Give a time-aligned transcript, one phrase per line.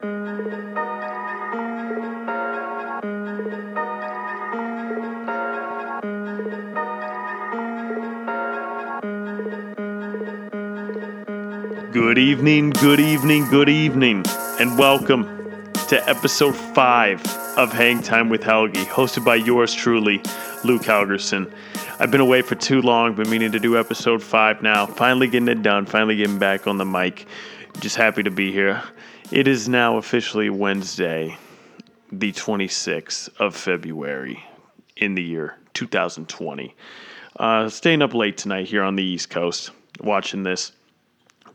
[0.00, 0.10] Good
[12.16, 14.24] evening, good evening, good evening,
[14.60, 15.24] and welcome
[15.88, 17.26] to episode 5
[17.56, 20.18] of Hang Time with Helgi, hosted by yours truly,
[20.62, 21.52] Luke Halgerson.
[21.98, 24.86] I've been away for too long, been meaning to do episode 5 now.
[24.86, 27.26] Finally getting it done, finally getting back on the mic.
[27.80, 28.80] Just happy to be here.
[29.30, 31.36] It is now officially Wednesday,
[32.10, 34.42] the 26th of February
[34.96, 36.74] in the year 2020.
[37.36, 39.70] Uh, staying up late tonight here on the East Coast,
[40.00, 40.72] watching this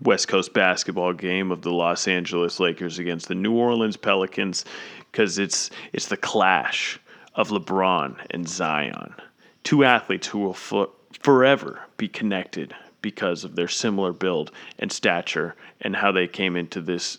[0.03, 4.65] West Coast basketball game of the Los Angeles Lakers against the New Orleans Pelicans
[5.11, 6.99] because it's it's the clash
[7.33, 9.15] of LeBron and Zion,
[9.63, 10.91] two athletes who will fo-
[11.23, 16.79] forever be connected because of their similar build and stature and how they came into
[16.79, 17.17] this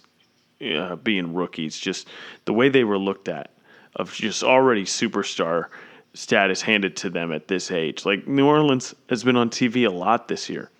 [0.60, 1.78] uh, being rookies.
[1.78, 2.08] Just
[2.44, 3.50] the way they were looked at,
[3.96, 5.68] of just already superstar
[6.14, 8.04] status handed to them at this age.
[8.04, 10.70] Like New Orleans has been on TV a lot this year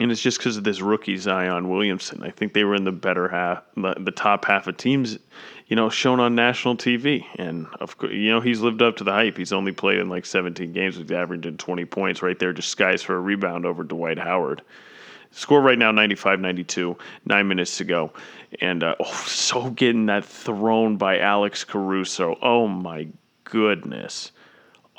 [0.00, 2.22] and it's just because of this rookie Zion Williamson.
[2.22, 5.18] I think they were in the better half, the, the, top half of teams,
[5.66, 7.24] you know, shown on national TV.
[7.36, 9.36] And of course, you know, he's lived up to the hype.
[9.36, 10.98] He's only played in like 17 games.
[10.98, 14.62] with averaging 20 points right there, just skies for a rebound over Dwight Howard.
[15.30, 18.12] Score right now 95 92, nine minutes to go.
[18.60, 22.36] And uh, oh, so getting that thrown by Alex Caruso.
[22.42, 23.08] Oh my
[23.44, 24.32] goodness.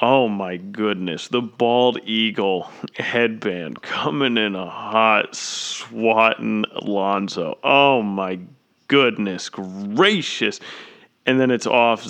[0.01, 7.57] Oh my goodness, the bald eagle headband coming in a hot swatting Lonzo.
[7.63, 8.39] Oh my
[8.87, 10.61] goodness gracious.
[11.25, 12.07] And then it's off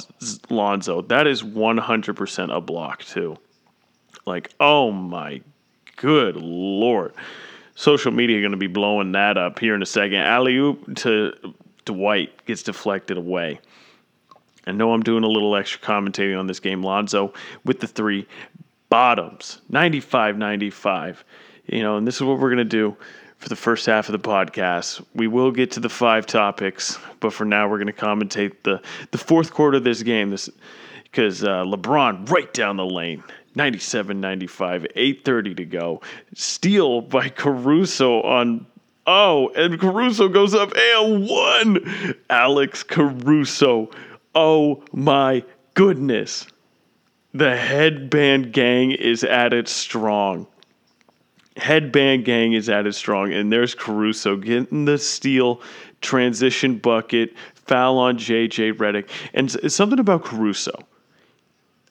[0.49, 1.01] Lonzo.
[1.01, 3.37] That is 100% a block, too.
[4.25, 5.41] Like, oh my
[5.97, 7.13] good lord.
[7.79, 10.17] Social media going to be blowing that up here in a second.
[10.17, 11.31] Alley oop to
[11.85, 13.61] Dwight gets deflected away.
[14.67, 16.83] I know I'm doing a little extra commentating on this game.
[16.83, 18.27] Lonzo with the three
[18.89, 21.23] bottoms, 95 95.
[21.67, 22.97] You know, and this is what we're going to do
[23.37, 25.01] for the first half of the podcast.
[25.15, 28.81] We will get to the five topics, but for now, we're going to commentate the,
[29.11, 30.31] the fourth quarter of this game.
[30.31, 30.49] This
[31.03, 33.23] because uh, LeBron right down the lane.
[33.55, 36.01] 97 95, 8.30 to go.
[36.33, 38.65] Steal by Caruso on
[39.11, 42.15] Oh, and Caruso goes up and one.
[42.29, 43.89] Alex Caruso
[44.35, 45.43] Oh my
[45.73, 46.45] goodness.
[47.33, 50.47] The headband gang is at it strong.
[51.57, 53.33] Headband gang is at it strong.
[53.33, 55.61] And there's Caruso getting the steal,
[56.01, 59.09] transition bucket, foul on JJ Redick.
[59.33, 60.71] And something about Caruso.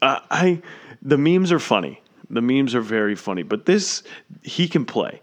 [0.01, 0.63] Uh, I
[1.03, 2.01] the memes are funny.
[2.31, 4.03] The memes are very funny, but this
[4.43, 5.21] he can play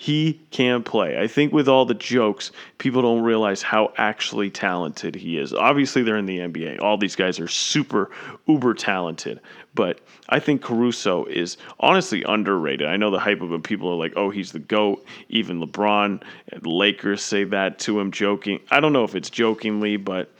[0.00, 1.20] he can play.
[1.20, 5.52] I think with all the jokes, people don't realize how actually talented he is.
[5.52, 6.80] Obviously, they're in the NBA.
[6.80, 8.08] All these guys are super,
[8.46, 9.40] uber talented.
[9.74, 12.86] But I think Caruso is honestly underrated.
[12.86, 13.60] I know the hype of him.
[13.60, 15.04] People are like, oh, he's the GOAT.
[15.30, 16.22] Even LeBron,
[16.62, 18.60] Lakers say that to him joking.
[18.70, 20.30] I don't know if it's jokingly, but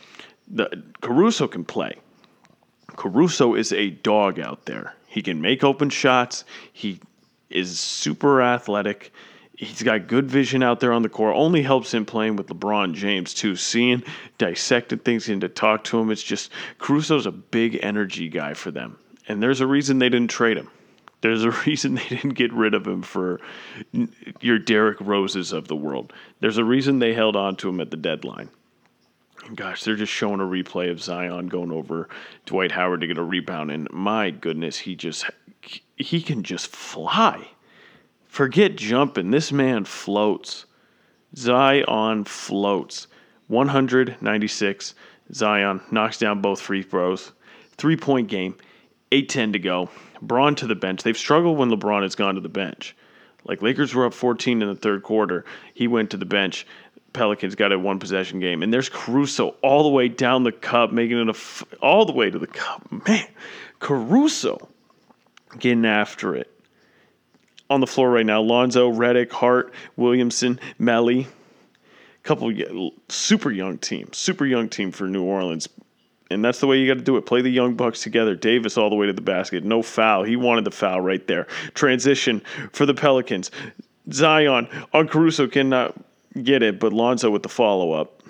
[0.46, 1.96] the Caruso can play.
[2.98, 4.94] Caruso is a dog out there.
[5.06, 6.44] He can make open shots.
[6.72, 7.00] He
[7.48, 9.12] is super athletic
[9.58, 11.34] he's got good vision out there on the court.
[11.36, 13.56] Only helps him playing with LeBron James too.
[13.56, 14.02] Seeing,
[14.38, 18.70] dissecting things, and to talk to him, it's just Caruso's a big energy guy for
[18.70, 20.70] them, and there's a reason they didn't trade him.
[21.20, 23.40] There's a reason they didn't get rid of him for
[24.40, 26.12] your Derrick Roses of the world.
[26.40, 28.48] There's a reason they held on to him at the deadline.
[29.54, 32.08] Gosh, they're just showing a replay of Zion going over
[32.44, 35.24] Dwight Howard to get a rebound, and my goodness, he just
[35.96, 37.48] he can just fly.
[38.26, 39.30] Forget jumping.
[39.30, 40.66] This man floats.
[41.34, 43.06] Zion floats.
[43.48, 44.94] 196.
[45.32, 47.32] Zion knocks down both free throws.
[47.76, 48.54] Three point game.
[49.10, 49.88] 8 10 to go.
[50.20, 51.02] Bron to the bench.
[51.02, 52.94] They've struggled when LeBron has gone to the bench.
[53.44, 55.44] Like Lakers were up 14 in the third quarter.
[55.72, 56.66] He went to the bench.
[57.12, 58.62] Pelicans got a one possession game.
[58.62, 62.30] And there's Caruso all the way down the cup, making it f- all the way
[62.30, 62.86] to the cup.
[63.06, 63.26] Man,
[63.80, 64.68] Caruso
[65.58, 66.50] getting after it
[67.70, 68.40] on the floor right now.
[68.40, 71.26] Lonzo, Redick, Hart, Williamson, Melli.
[72.24, 72.52] Couple
[73.08, 75.68] super young team, super young team for New Orleans.
[76.30, 77.24] And that's the way you got to do it.
[77.24, 78.34] Play the young bucks together.
[78.34, 79.64] Davis all the way to the basket.
[79.64, 80.24] No foul.
[80.24, 81.44] He wanted the foul right there.
[81.72, 83.50] Transition for the Pelicans.
[84.12, 85.96] Zion on Caruso cannot
[86.42, 88.22] get it, but Lonzo with the follow up.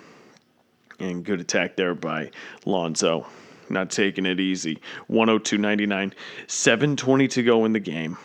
[0.99, 2.31] And good attack there by
[2.65, 3.25] Lonzo.
[3.69, 4.81] Not taking it easy.
[5.07, 6.13] 102 99.
[6.47, 8.17] 720 to go in the game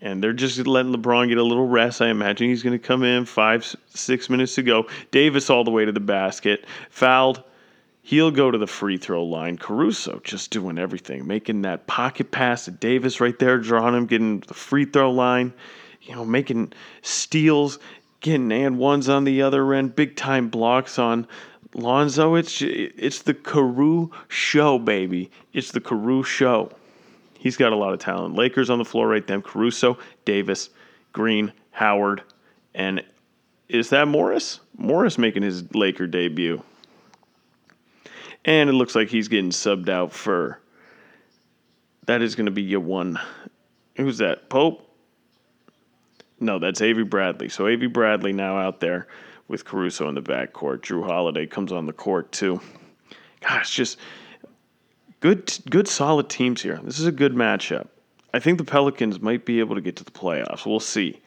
[0.00, 2.02] And they're just letting LeBron get a little rest.
[2.02, 4.86] I imagine he's going to come in five, six minutes to go.
[5.10, 6.66] Davis all the way to the basket.
[6.90, 7.42] Fouled.
[8.04, 9.56] He'll go to the free throw line.
[9.56, 14.40] Caruso just doing everything, making that pocket pass to Davis right there, drawing him, getting
[14.40, 15.52] the free throw line,
[16.02, 16.72] you know, making
[17.02, 17.78] steals,
[18.22, 21.26] getting and ones on the other end, big time blocks on
[21.74, 22.34] Lonzo.
[22.34, 25.30] It's it's the Caru show, baby.
[25.52, 26.70] It's the Caru show.
[27.38, 28.36] He's got a lot of talent.
[28.36, 29.42] Lakers on the floor right then.
[29.42, 30.70] Caruso, Davis,
[31.12, 32.22] Green, Howard,
[32.74, 33.04] and
[33.68, 34.60] is that Morris?
[34.76, 36.62] Morris making his Laker debut.
[38.44, 40.60] And it looks like he's getting subbed out for.
[42.06, 43.18] That is going to be your one.
[43.96, 44.48] Who's that?
[44.48, 44.91] Pope?
[46.42, 47.48] No, that's Avery Bradley.
[47.48, 49.06] So Avery Bradley now out there
[49.46, 50.80] with Caruso in the backcourt.
[50.80, 52.60] Jrue Holiday comes on the court too.
[53.40, 53.98] Gosh, just
[55.20, 56.80] good, good, solid teams here.
[56.82, 57.86] This is a good matchup.
[58.34, 60.66] I think the Pelicans might be able to get to the playoffs.
[60.66, 61.20] We'll see.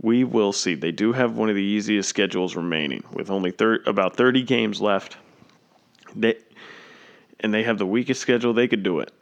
[0.00, 0.74] We will see.
[0.74, 4.80] They do have one of the easiest schedules remaining, with only thir- about 30 games
[4.80, 5.16] left.
[6.16, 6.36] They
[7.40, 9.12] and they have the weakest schedule, they could do it.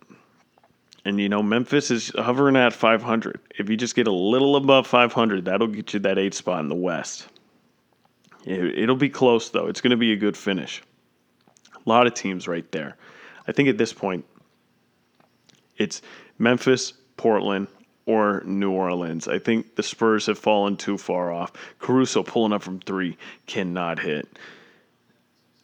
[1.05, 3.41] And you know, Memphis is hovering at 500.
[3.59, 6.69] If you just get a little above 500, that'll get you that eight spot in
[6.69, 7.27] the West.
[8.45, 9.67] It'll be close, though.
[9.67, 10.83] It's going to be a good finish.
[11.75, 12.97] A lot of teams right there.
[13.47, 14.25] I think at this point,
[15.77, 16.03] it's
[16.39, 17.69] Memphis, Portland,
[18.07, 19.29] or New Orleans.
[19.29, 21.53] I think the Spurs have fallen too far off.
[21.79, 23.17] Caruso pulling up from three
[23.47, 24.29] cannot hit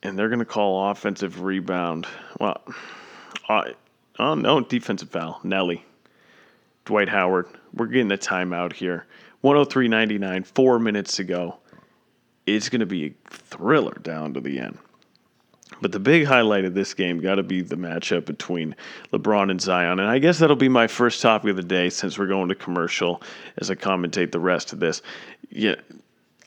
[0.03, 2.07] and they're going to call offensive rebound.
[2.39, 2.63] Well,
[3.49, 3.65] uh,
[4.19, 5.41] oh no, defensive foul.
[5.45, 5.83] Melli,
[6.85, 7.47] Dwight Howard.
[7.75, 9.07] We're getting a timeout here.
[9.45, 11.59] 103.99, four minutes to go.
[12.47, 14.79] It's going to be a thriller down to the end.
[15.81, 18.75] But the big highlight of this game got to be the matchup between
[19.13, 20.01] LeBron and Zion.
[20.01, 22.55] And I guess that'll be my first topic of the day since we're going to
[22.55, 23.23] commercial
[23.59, 25.03] as I commentate the rest of this.
[25.51, 25.77] Yeah,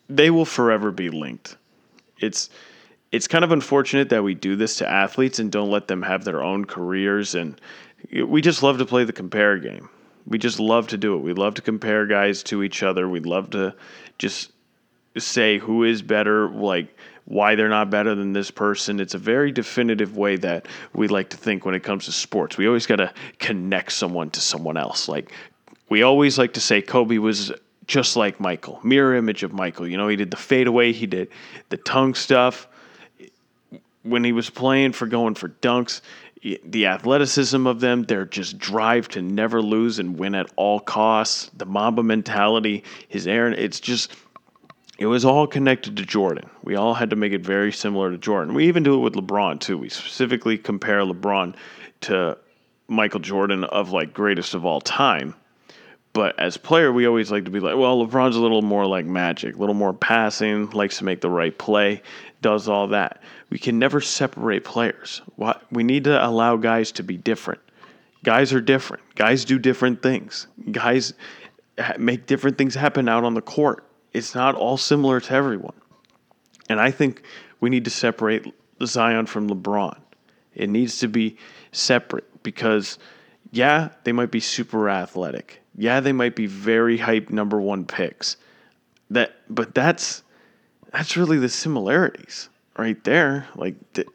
[0.09, 1.55] they will forever be linked.
[2.19, 2.49] It's
[3.11, 6.23] it's kind of unfortunate that we do this to athletes and don't let them have
[6.23, 7.35] their own careers.
[7.35, 7.59] And
[8.25, 9.89] we just love to play the compare game.
[10.25, 11.19] We just love to do it.
[11.19, 13.09] We love to compare guys to each other.
[13.09, 13.75] We love to
[14.17, 14.51] just
[15.17, 18.99] say who is better, like why they're not better than this person.
[18.99, 22.57] It's a very definitive way that we like to think when it comes to sports.
[22.57, 25.09] We always got to connect someone to someone else.
[25.09, 25.31] Like
[25.89, 27.51] we always like to say Kobe was
[27.87, 29.87] just like Michael, mirror image of Michael.
[29.87, 31.29] You know, he did the fadeaway, he did
[31.69, 32.67] the tongue stuff
[34.03, 36.01] when he was playing for going for dunks,
[36.41, 41.51] the athleticism of them, their just drive to never lose and win at all costs,
[41.55, 44.15] the Mamba mentality, his Aaron, it's just
[44.97, 46.47] it was all connected to Jordan.
[46.63, 48.53] We all had to make it very similar to Jordan.
[48.53, 49.77] We even do it with LeBron too.
[49.77, 51.55] We specifically compare LeBron
[52.01, 52.37] to
[52.87, 55.33] Michael Jordan of like greatest of all time.
[56.13, 59.05] But as player, we always like to be like, well, LeBron's a little more like
[59.05, 62.01] magic, a little more passing, likes to make the right play,
[62.41, 63.23] does all that.
[63.51, 65.21] We can never separate players.
[65.71, 67.61] We need to allow guys to be different.
[68.23, 69.03] Guys are different.
[69.13, 70.47] Guys do different things.
[70.71, 71.13] Guys
[71.99, 73.85] make different things happen out on the court.
[74.13, 75.75] It's not all similar to everyone.
[76.69, 77.21] And I think
[77.59, 78.51] we need to separate
[78.83, 79.99] Zion from LeBron.
[80.55, 81.37] It needs to be
[81.71, 82.97] separate because,
[83.51, 88.37] yeah, they might be super athletic yeah, they might be very hype number one picks.
[89.09, 90.23] That, but that's
[90.91, 92.49] that's really the similarities
[92.81, 93.47] right there.
[93.55, 94.05] Like, the,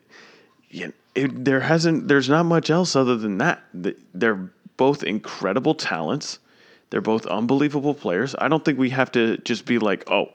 [0.73, 3.63] know, it, there hasn't, there's not much else other than that.
[3.73, 6.39] They're both incredible talents.
[6.91, 8.35] They're both unbelievable players.
[8.39, 10.29] I don't think we have to just be like, oh,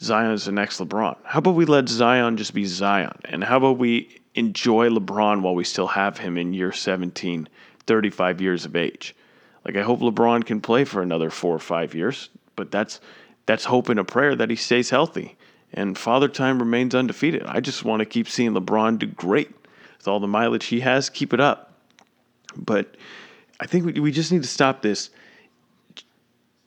[0.00, 1.16] Zion is the next LeBron.
[1.24, 3.18] How about we let Zion just be Zion?
[3.24, 7.48] And how about we enjoy LeBron while we still have him in year 17,
[7.86, 9.14] 35 years of age?
[9.64, 13.00] Like I hope LeBron can play for another four or five years, but that's
[13.46, 15.36] that's hope and a prayer that he stays healthy.
[15.72, 17.44] And Father Time remains undefeated.
[17.44, 19.50] I just want to keep seeing LeBron do great
[19.98, 21.08] with all the mileage he has.
[21.08, 21.74] Keep it up.
[22.56, 22.96] But
[23.60, 25.10] I think we, we just need to stop this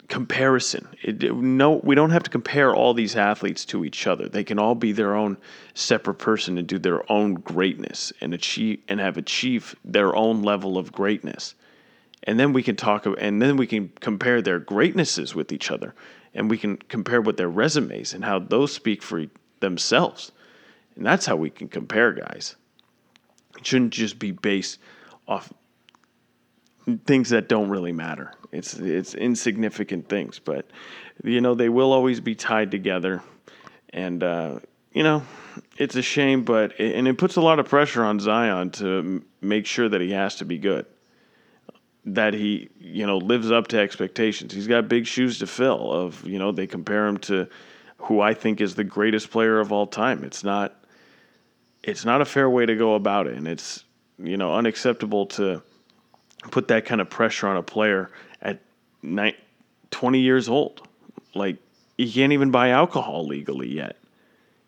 [0.07, 0.87] comparison.
[1.01, 4.29] It, no, we don't have to compare all these athletes to each other.
[4.29, 5.37] They can all be their own
[5.73, 10.77] separate person and do their own greatness and achieve and have achieved their own level
[10.77, 11.55] of greatness
[12.23, 15.93] and then we can talk and then we can compare their greatnesses with each other.
[16.33, 19.25] And we can compare what their resumes and how those speak for
[19.59, 20.31] themselves.
[20.95, 22.55] And that's how we can compare guys.
[23.57, 24.79] It shouldn't just be based
[25.27, 25.53] off
[27.05, 28.33] things that don't really matter.
[28.51, 30.65] It's it's insignificant things but
[31.23, 33.21] you know they will always be tied together.
[33.89, 34.59] And uh,
[34.93, 35.23] you know
[35.77, 39.65] it's a shame but and it puts a lot of pressure on Zion to make
[39.65, 40.85] sure that he has to be good
[42.05, 44.53] that he, you know, lives up to expectations.
[44.53, 45.91] He's got big shoes to fill.
[45.91, 47.47] Of you know, they compare him to
[47.97, 50.23] who I think is the greatest player of all time.
[50.23, 50.75] It's not.
[51.83, 53.83] It's not a fair way to go about it, and it's
[54.17, 55.61] you know unacceptable to
[56.51, 58.59] put that kind of pressure on a player at
[59.01, 60.87] 20 years old.
[61.33, 61.57] Like
[61.97, 63.97] he can't even buy alcohol legally yet.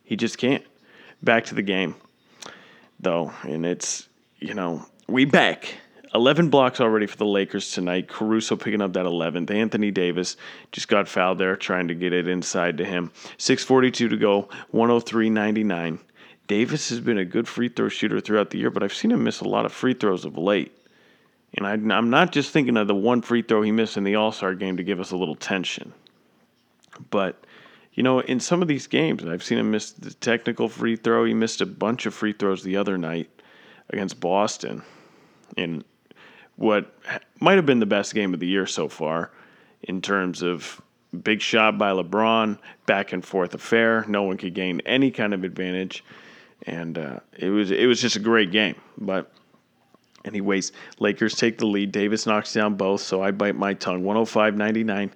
[0.03, 0.63] He just can't.
[1.23, 1.95] Back to the game,
[2.99, 4.07] though, and it's
[4.39, 5.75] you know we back
[6.15, 8.07] 11 blocks already for the Lakers tonight.
[8.07, 9.51] Caruso picking up that 11th.
[9.51, 10.37] Anthony Davis
[10.71, 13.11] just got fouled there trying to get it inside to him.
[13.37, 15.99] 6.42 to go, 103.99.
[16.47, 19.23] Davis has been a good free throw shooter throughout the year, but I've seen him
[19.23, 20.77] miss a lot of free throws of late.
[21.57, 24.15] And I, am not just thinking of the one free throw he missed in the
[24.15, 25.93] All Star game to give us a little tension.
[27.09, 27.45] But,
[27.93, 31.25] you know, in some of these games, I've seen him miss the technical free throw.
[31.25, 33.29] He missed a bunch of free throws the other night
[33.89, 34.81] against Boston.
[35.57, 35.83] And
[36.57, 36.93] what
[37.39, 39.31] might have been the best game of the year so far
[39.83, 40.81] in terms of
[41.23, 44.05] big shot by LeBron, back and forth affair.
[44.07, 46.03] No one could gain any kind of advantage,
[46.63, 48.75] and uh, it was it was just a great game.
[48.97, 49.31] But
[50.23, 51.91] anyways, Lakers take the lead.
[51.91, 54.03] Davis knocks down both, so I bite my tongue.
[54.03, 55.11] 105-99.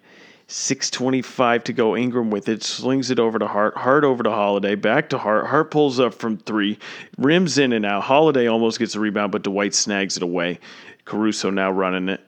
[0.51, 1.95] 625 to go.
[1.95, 3.77] Ingram with it, slings it over to Hart.
[3.77, 4.73] Hart over to Holiday.
[4.73, 5.45] Back to Hart.
[5.45, 6.79] Hart pulls up from three,
[7.19, 8.01] rims in and out.
[8.01, 10.59] Holiday almost gets a rebound, but Dwight snags it away.
[11.09, 12.21] Caruso now running it.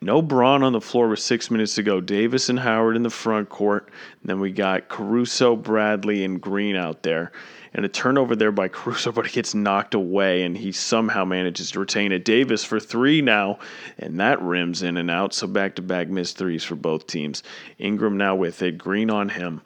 [0.00, 2.00] No Bron on the floor with six minutes to go.
[2.00, 3.90] Davis and Howard in the front court.
[4.22, 7.32] And then we got Caruso, Bradley, and Green out there.
[7.74, 11.70] And a turnover there by Caruso, but it gets knocked away, and he somehow manages
[11.72, 12.24] to retain it.
[12.24, 13.58] Davis for three now,
[13.98, 15.34] and that rims in and out.
[15.34, 17.42] So back to back missed threes for both teams.
[17.78, 18.78] Ingram now with it.
[18.78, 19.60] Green on him.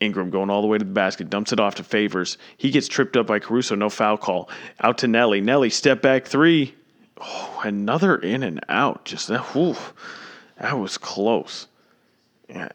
[0.00, 2.36] Ingram going all the way to the basket, dumps it off to Favors.
[2.56, 4.50] He gets tripped up by Caruso, no foul call.
[4.80, 5.42] Out to Melli.
[5.42, 6.74] Melli, step back three.
[7.20, 9.04] Oh, another in and out.
[9.04, 9.40] Just that.
[9.54, 9.76] Whew,
[10.60, 11.66] that was close.
[12.48, 12.68] Yeah.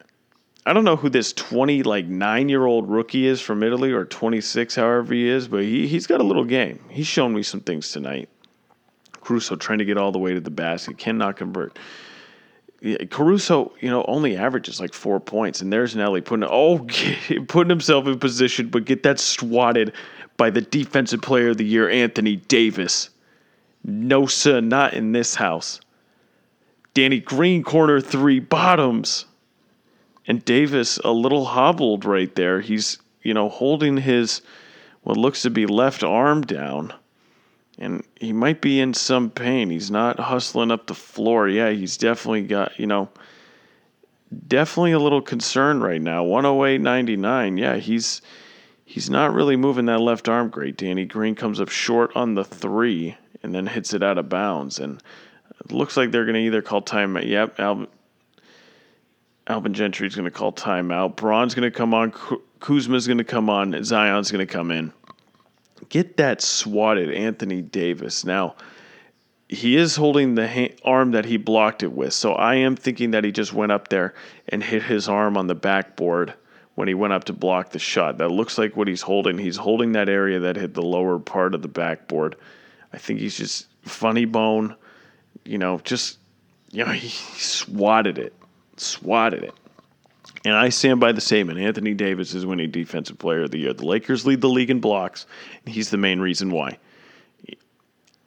[0.65, 4.05] I don't know who this 20, like nine year old rookie is from Italy or
[4.05, 6.79] 26, however he is, but he, he's got a little game.
[6.89, 8.29] He's shown me some things tonight.
[9.21, 11.77] Caruso trying to get all the way to the basket, cannot convert.
[13.10, 16.88] Caruso, you know, only averages like four points, and there's Melli putting oh
[17.48, 19.93] putting himself in position, but get that swatted
[20.38, 23.11] by the defensive player of the year, Anthony Davis.
[23.83, 25.79] No, sir, not in this house.
[26.93, 29.25] Danny Green, corner three, bottoms.
[30.27, 32.61] And Davis, a little hobbled right there.
[32.61, 34.41] He's, you know, holding his,
[35.01, 36.93] what looks to be left arm down.
[37.79, 39.71] And he might be in some pain.
[39.71, 41.47] He's not hustling up the floor.
[41.47, 43.09] Yeah, he's definitely got, you know,
[44.47, 46.23] definitely a little concerned right now.
[46.23, 47.59] 108.99.
[47.59, 48.21] Yeah, he's
[48.85, 50.77] he's not really moving that left arm great.
[50.77, 54.79] Danny Green comes up short on the three and then hits it out of bounds.
[54.79, 55.01] And
[55.60, 57.27] it looks like they're going to either call timeout.
[57.27, 57.88] Yep, Alvin,
[59.48, 61.15] Alvin Gentry's going to call timeout.
[61.15, 62.12] Bron's going to come on.
[62.60, 63.83] Kuzma's going to come on.
[63.83, 64.93] Zion's going to come in.
[65.89, 68.24] Get that swatted, Anthony Davis.
[68.24, 68.55] Now,
[69.50, 72.13] he is holding the arm that he blocked it with.
[72.13, 74.13] So I am thinking that he just went up there
[74.48, 76.33] and hit his arm on the backboard
[76.75, 78.19] when he went up to block the shot.
[78.19, 79.38] That looks like what he's holding.
[79.38, 82.38] He's holding that area that hit the lower part of the backboard.
[82.93, 84.75] I think he's just funny bone,
[85.45, 86.17] you know, just,
[86.71, 88.33] you know, he, swatted it,
[88.77, 89.53] swatted it.
[90.43, 93.74] And I stand by the statement Anthony Davis is winning Defensive Player of the Year.
[93.74, 95.25] The Lakers lead the league in blocks,
[95.65, 96.77] and he's the main reason why.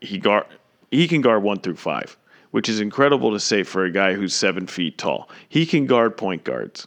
[0.01, 0.47] He, guard,
[0.91, 2.17] he can guard one through five,
[2.51, 5.29] which is incredible to say for a guy who's seven feet tall.
[5.49, 6.87] He can guard point guards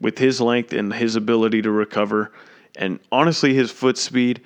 [0.00, 2.32] with his length and his ability to recover,
[2.76, 4.42] and honestly, his foot speed,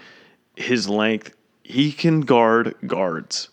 [0.57, 1.35] his length,
[1.69, 3.49] he can guard guards,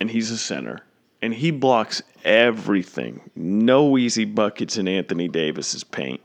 [0.00, 0.80] and he's a center,
[1.20, 3.30] and he blocks everything.
[3.36, 6.22] No easy buckets in Anthony Davis's paint.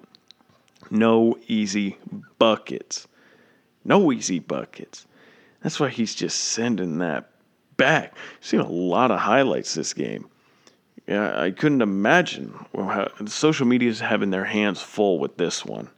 [0.90, 1.98] No easy
[2.40, 3.08] buckets.
[3.84, 5.06] No easy buckets.
[5.62, 7.30] That's why he's just sending that
[7.76, 8.16] back.
[8.40, 10.30] Seen a lot of highlights this game.
[11.08, 15.90] Yeah, I couldn't imagine how social media is having their hands full with this one,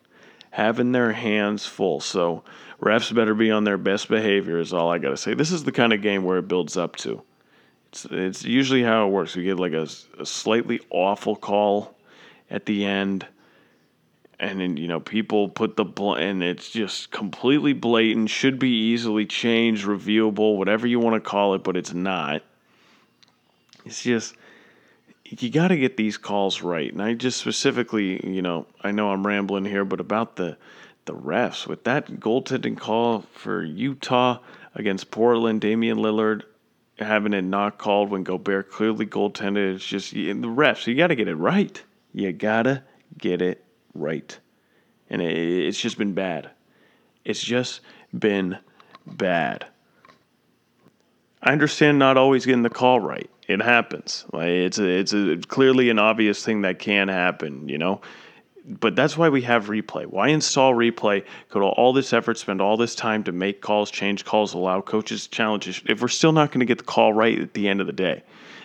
[0.52, 2.00] having their hands full.
[2.00, 2.44] So
[2.82, 5.34] refs better be on their best behavior is all I got to say.
[5.34, 7.22] This is the kind of game where it builds up to.
[7.90, 9.36] It's, it's usually how it works.
[9.36, 9.88] We get like a,
[10.20, 11.96] a slightly awful call
[12.50, 13.26] at the end,
[14.40, 18.30] and then you know people put the bl- and it's just completely blatant.
[18.30, 22.44] Should be easily changed, reviewable, whatever you want to call it, but it's not.
[23.86, 24.36] It's just
[25.38, 26.92] you got to get these calls right.
[26.92, 30.58] And I just specifically, you know, I know I'm rambling here, but about the
[31.06, 34.40] the refs with that goaltending call for Utah
[34.76, 36.44] against Portland, Damian Lillard
[37.00, 39.76] having it not called when Gobert clearly goaltended.
[39.76, 40.86] It's just the refs.
[40.86, 41.82] You got to get it right.
[42.14, 42.84] You gotta
[43.18, 44.38] get it right,
[45.10, 46.50] and it, it's just been bad.
[47.24, 47.82] It's just
[48.18, 48.58] been
[49.06, 49.68] bad.
[51.42, 53.30] I understand not always getting the call right.
[53.50, 54.26] It happens.
[54.32, 57.68] Like it's a, it's a clearly an obvious thing that can happen.
[57.68, 58.02] You know,
[58.64, 60.06] but that's why we have replay.
[60.06, 61.26] Why install replay?
[61.50, 64.82] Go to all this effort, spend all this time to make calls, change calls, allow
[64.82, 65.82] coaches challenges.
[65.88, 67.94] If we're still not going to get the call right at the end of the
[67.94, 68.22] day,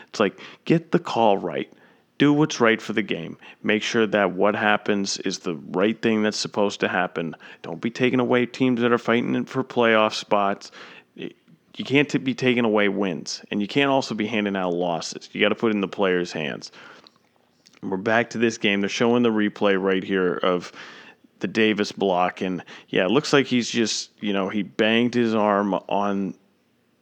[0.09, 1.73] it's like get the call right.
[2.19, 3.39] Do what's right for the game.
[3.63, 7.35] Make sure that what happens is the right thing that's supposed to happen.
[7.63, 10.71] Don't be taking away teams that are fighting for playoff spots.
[11.77, 15.29] You can't be taking away wins, and you can't also be handing out losses.
[15.33, 16.71] You got to put in the players' hands.
[17.83, 18.81] We're back to this game.
[18.81, 20.73] They're showing the replay right here of
[21.41, 22.41] the Davis block.
[22.41, 26.35] And yeah, it looks like he's just, you know, he banged his arm on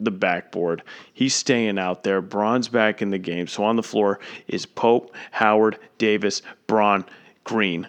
[0.00, 0.82] the backboard.
[1.12, 2.20] He's staying out there.
[2.20, 3.46] Bron's back in the game.
[3.46, 7.04] So on the floor is Pope, Howard, Davis, Bron,
[7.44, 7.86] Green.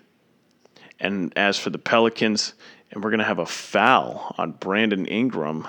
[1.00, 2.54] And as for the Pelicans,
[2.92, 5.68] and we're going to have a foul on Brandon Ingram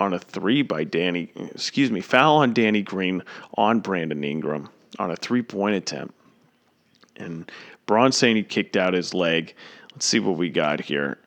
[0.00, 3.22] on a three by Danny, excuse me, foul on Danny Green
[3.56, 6.14] on Brandon Ingram on a three point attempt.
[7.16, 7.50] And
[7.86, 9.54] Bron saying he kicked out his leg.
[9.92, 11.18] Let's see what we got here.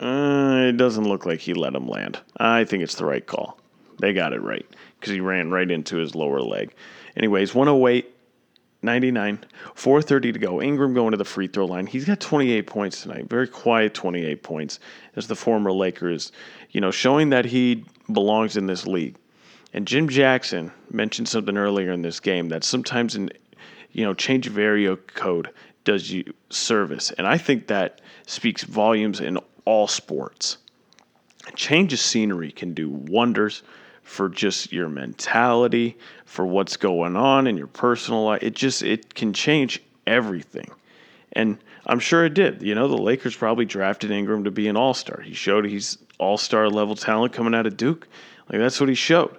[0.00, 2.18] Uh, it doesn't look like he let him land.
[2.36, 3.58] I think it's the right call.
[3.98, 4.66] They got it right
[4.98, 6.74] because he ran right into his lower leg.
[7.16, 8.12] Anyways, 108,
[8.86, 10.62] 99, 430 to go.
[10.62, 11.86] Ingram going to the free throw line.
[11.86, 13.28] He's got 28 points tonight.
[13.28, 14.80] Very quiet 28 points
[15.16, 16.32] as the former Lakers,
[16.70, 19.16] you know, showing that he belongs in this league.
[19.74, 23.30] And Jim Jackson mentioned something earlier in this game that sometimes in
[23.96, 25.50] you know, change of area code
[25.84, 27.12] does you service.
[27.12, 30.58] And I think that speaks volumes in all sports.
[31.48, 33.62] A change of scenery can do wonders
[34.06, 38.40] for just your mentality, for what's going on in your personal life.
[38.40, 40.70] It just it can change everything.
[41.32, 42.62] And I'm sure it did.
[42.62, 45.20] You know, the Lakers probably drafted Ingram to be an all-star.
[45.20, 48.06] He showed he's all-star level talent coming out of Duke.
[48.48, 49.36] Like that's what he showed.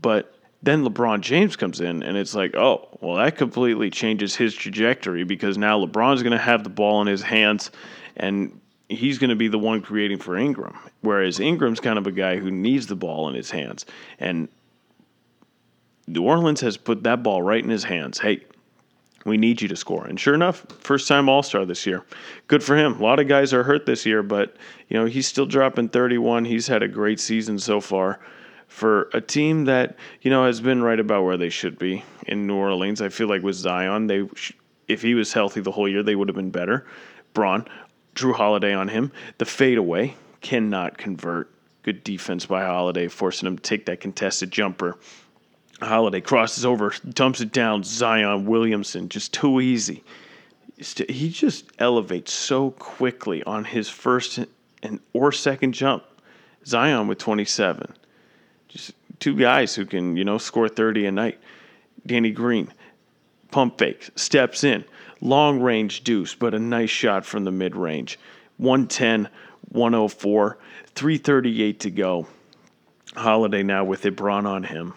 [0.00, 0.34] But
[0.64, 5.22] then LeBron James comes in, and it's like, oh, well, that completely changes his trajectory
[5.22, 7.70] because now LeBron's going to have the ball in his hands,
[8.16, 8.60] and
[8.94, 10.76] he's going to be the one creating for Ingram.
[11.00, 13.86] Whereas Ingram's kind of a guy who needs the ball in his hands.
[14.18, 14.48] And
[16.06, 18.18] New Orleans has put that ball right in his hands.
[18.18, 18.44] Hey,
[19.24, 20.06] we need you to score.
[20.06, 22.04] And sure enough, first time All Star this year.
[22.48, 22.94] Good for him.
[22.94, 24.56] A lot of guys are hurt this year, but
[24.88, 26.44] you know he's still dropping 31.
[26.44, 28.20] He's had a great season so far
[28.66, 32.46] for a team that you know has been right about where they should be in
[32.46, 33.00] New Orleans.
[33.00, 34.28] I feel like with Zion, they
[34.88, 36.86] if he was healthy the whole year, they would have been better.
[37.34, 37.66] Bron,
[38.14, 39.12] Jrue Holiday on him.
[39.38, 41.50] The fadeaway cannot convert.
[41.82, 44.98] Good defense by Holiday, forcing him to take that contested jumper.
[45.80, 47.82] Holiday crosses over, dumps it down.
[47.82, 50.04] Zion Williamson, just too easy.
[50.76, 54.38] He just elevates so quickly on his first
[54.82, 56.04] and or second jump.
[56.64, 57.92] Zion with 27.
[58.68, 61.38] Just two guys who can, you know, score 30 a night.
[62.06, 62.72] Danny Green,
[63.50, 64.84] pump fake, steps in,
[65.22, 68.18] long range deuce, but a nice shot from the mid range.
[68.58, 69.28] 110,
[69.70, 70.58] 104,
[70.94, 72.26] 338 to go.
[73.14, 74.92] Holiday now with it, Bron on him.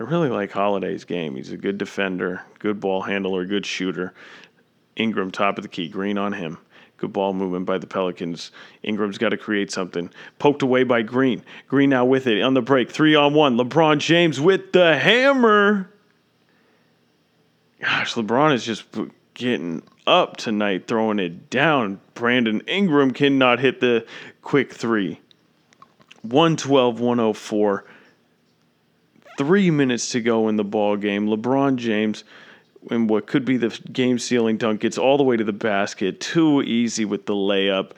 [0.00, 1.36] I really like Holiday's game.
[1.36, 4.14] He's a good defender, good ball handler, good shooter.
[4.96, 6.58] Ingram top of the key, Green on him.
[6.96, 8.50] Good ball movement by the Pelicans.
[8.82, 10.10] Ingram's got to create something.
[10.40, 11.44] Poked away by Green.
[11.68, 12.90] Green now with it on the break.
[12.90, 13.56] Three on one.
[13.56, 15.88] LeBron James with the hammer.
[17.80, 18.84] Gosh, LeBron is just
[19.34, 22.00] getting up tonight, throwing it down.
[22.14, 24.06] Brandon Ingram cannot hit the
[24.42, 25.20] quick three.
[26.22, 27.84] 112 104.
[29.36, 31.28] Three minutes to go in the ball game.
[31.28, 32.24] LeBron James
[32.90, 36.20] and what could be the game sealing dunk gets all the way to the basket.
[36.20, 37.92] Too easy with the layup.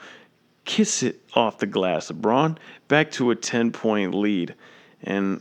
[0.65, 2.11] Kiss it off the glass.
[2.11, 4.55] LeBron back to a 10 point lead.
[5.03, 5.41] And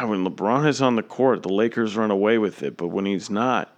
[0.00, 2.76] when LeBron is on the court, the Lakers run away with it.
[2.76, 3.74] But when he's not,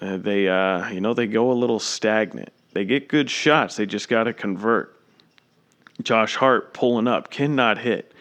[0.00, 2.52] uh, they uh, you know they go a little stagnant.
[2.72, 3.76] They get good shots.
[3.76, 4.92] They just got to convert.
[6.02, 8.12] Josh Hart pulling up cannot hit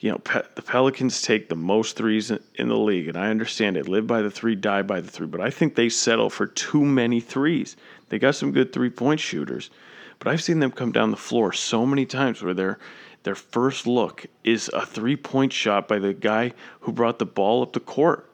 [0.00, 3.30] you know, Pe- the Pelicans take the most threes in, in, the league, and I
[3.30, 3.88] understand it.
[3.88, 6.84] Live by the three, die by the three, but I think they settle for too
[6.84, 7.76] many threes.
[8.08, 9.70] They got some good three point shooters,
[10.18, 12.78] but I've seen them come down the floor so many times where their
[13.24, 17.62] their first look is a three point shot by the guy who brought the ball
[17.62, 18.27] up the court.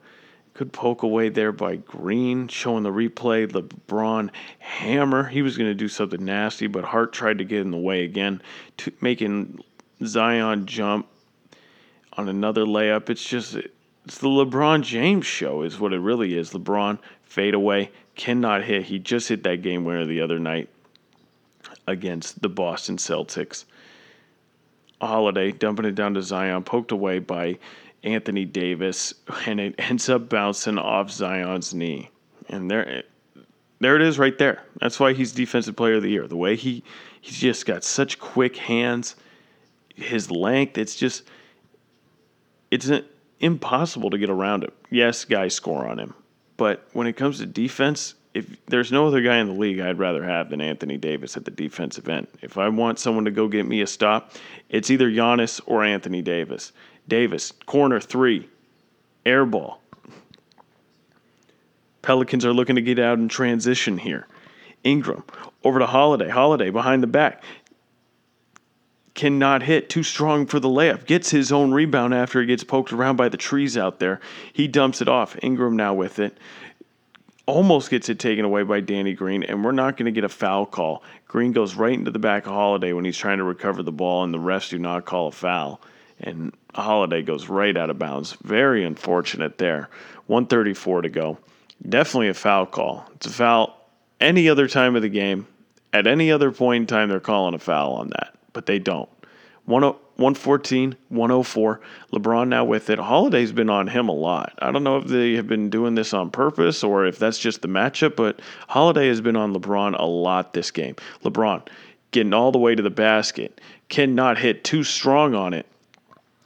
[0.55, 3.51] Good poke away there by Green, showing the replay.
[3.51, 5.25] LeBron hammer.
[5.25, 8.05] He was going to do something nasty, but Hart tried to get in the way
[8.05, 8.41] again,
[9.01, 9.65] making
[10.05, 11.09] Zion jump
[12.13, 13.11] on another layup.
[13.11, 13.57] It's just
[14.05, 16.51] it's the LeBron James show, is what it really is.
[16.51, 18.85] LeBron fade away, cannot hit.
[18.85, 20.69] He just hit that game winner the other night
[21.89, 23.65] against the Boston Celtics.
[25.01, 27.59] Holiday dumping it down to Zion, poked away by
[28.05, 29.15] Anthony Davis,
[29.47, 32.11] and it ends up bouncing off Zion's knee.
[32.49, 33.03] And there,
[33.81, 34.63] there it is, right there.
[34.81, 36.29] That's why he's Defensive Player of the Year.
[36.29, 36.85] The way he
[37.21, 39.17] he's just got such quick hands,
[39.95, 40.79] his length.
[40.79, 41.25] It's just
[42.71, 42.91] it's
[43.41, 44.73] impossible to get around him.
[44.91, 46.15] Yes, guys score on him,
[46.57, 49.99] but when it comes to defense, if there's no other guy in the league I'd
[49.99, 52.27] rather have than Anthony Davis at the defensive end.
[52.43, 54.33] If I want someone to go get me a stop,
[54.69, 56.73] it's either Giannis or Anthony Davis.
[57.09, 58.49] Davis, corner three,
[59.27, 59.81] air ball.
[62.03, 64.27] Pelicans are looking to get out in transition here.
[64.83, 65.25] Ingram
[65.65, 66.29] over to Holiday.
[66.29, 67.43] Holiday behind the back.
[69.15, 69.89] Cannot hit.
[69.89, 71.07] Too strong for the layup.
[71.07, 74.21] Gets his own rebound after he gets poked around by the trees out there.
[74.53, 75.37] He dumps it off.
[75.43, 76.37] Ingram now with it
[77.47, 80.29] almost gets it taken away by Danny Green, and we're not going to get a
[80.29, 81.03] foul call.
[81.29, 84.25] Green goes right into the back of Holiday when he's trying to recover the ball,
[84.25, 85.81] and the refs do not call a foul.
[86.21, 88.37] And Holiday goes right out of bounds.
[88.43, 89.89] Very unfortunate there.
[90.27, 91.39] 134 to go.
[91.87, 93.07] Definitely a foul call.
[93.15, 93.79] It's a foul
[94.21, 95.47] any other time of the game.
[95.93, 99.09] At any other point in time, they're calling a foul on that, but they don't.
[99.67, 101.81] 114, 104.
[102.13, 102.99] LeBron now with it.
[102.99, 104.53] Holiday's been on him a lot.
[104.61, 107.63] I don't know if they have been doing this on purpose or if that's just
[107.63, 110.97] the matchup, but Holiday has been on LeBron a lot this game.
[111.23, 111.67] LeBron
[112.15, 115.67] getting all the way to the basket, cannot hit too strong on it.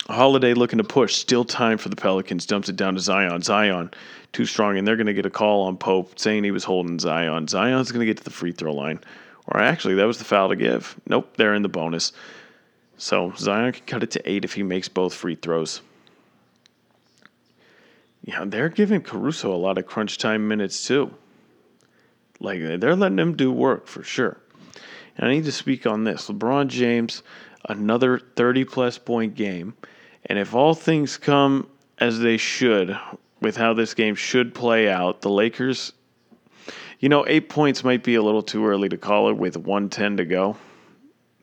[0.08, 3.42] Holiday looking to push, still time for the Pelicans, dumps it down to Zion.
[3.42, 3.90] Zion
[4.32, 6.98] too strong, and they're going to get a call on Pope saying he was holding
[6.98, 7.46] Zion.
[7.46, 9.00] Zion's going to get to the free throw line.
[9.46, 10.98] Or actually, that was the foul to give.
[11.06, 12.12] Nope, they're in the bonus.
[12.96, 15.82] So Zion can cut it to eight if he makes both free throws.
[18.24, 21.14] Yeah, they're giving Caruso a lot of crunch time minutes too.
[22.40, 24.38] Like they're letting him do work for sure.
[25.16, 26.28] And I need to speak on this.
[26.28, 27.22] LeBron James,
[27.68, 29.74] another 30 plus point game.
[30.28, 32.96] And if all things come as they should
[33.40, 35.92] with how this game should play out, the Lakers,
[37.00, 40.16] you know, eight points might be a little too early to call it with 110
[40.18, 40.56] to go.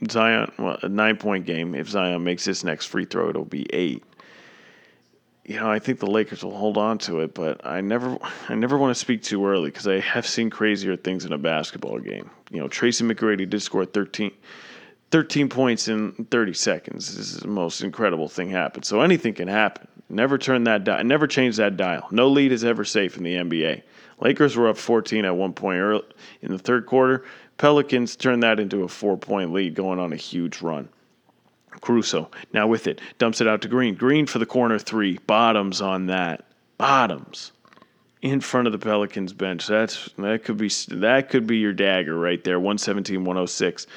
[0.10, 1.74] Zion, well, a nine point game.
[1.74, 4.04] If Zion makes his next free throw, it'll be eight.
[5.46, 8.18] You know, I think the Lakers will hold on to it, but I never,
[8.50, 11.38] I never want to speak too early because I have seen crazier things in a
[11.38, 12.30] basketball game.
[12.50, 14.32] You know, Tracy McGrady did score 13,
[15.16, 17.16] 13 points in 30 seconds.
[17.16, 18.84] This is the most incredible thing happened.
[18.84, 19.88] So anything can happen.
[20.10, 21.06] Never turn that dial.
[21.06, 22.06] Never change that dial.
[22.12, 23.84] No lead is ever safe in the NBA.
[24.20, 26.04] Lakers were up 14 at one point early
[26.42, 27.24] in the third quarter.
[27.58, 30.90] Pelicans turned that into a four point lead going on a huge run.
[31.80, 33.96] Caruso now with it dumps it out to Green.
[33.96, 35.18] Green for the corner three.
[35.28, 36.44] Bottoms on that.
[36.78, 37.54] Bottoms
[38.22, 39.66] in front of the Pelicans bench.
[39.66, 42.60] That's that could be that could be your dagger right there.
[42.60, 43.88] 117 106.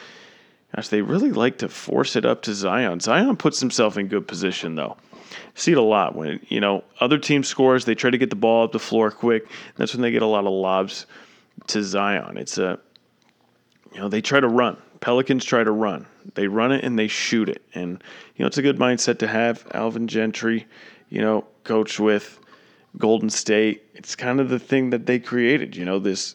[0.74, 3.00] Gosh, they really like to force it up to Zion.
[3.00, 4.96] Zion puts himself in good position though.
[5.54, 7.84] See it a lot when you know other team scores.
[7.84, 9.48] They try to get the ball up the floor quick.
[9.76, 11.06] That's when they get a lot of lobs
[11.68, 12.36] to Zion.
[12.36, 12.78] It's a
[13.92, 14.76] you know, they try to run.
[15.00, 16.06] Pelicans try to run.
[16.34, 17.62] They run it and they shoot it.
[17.74, 18.02] And,
[18.36, 19.66] you know, it's a good mindset to have.
[19.72, 20.66] Alvin Gentry,
[21.08, 22.38] you know, coach with
[22.96, 23.84] Golden State.
[23.94, 26.34] It's kind of the thing that they created, you know, this.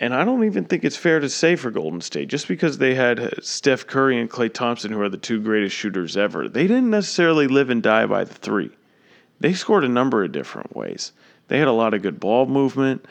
[0.00, 2.94] And I don't even think it's fair to say for Golden State, just because they
[2.94, 6.90] had Steph Curry and Klay Thompson, who are the two greatest shooters ever, they didn't
[6.90, 8.70] necessarily live and die by the three.
[9.40, 11.12] They scored a number of different ways.
[11.48, 13.04] They had a lot of good ball movement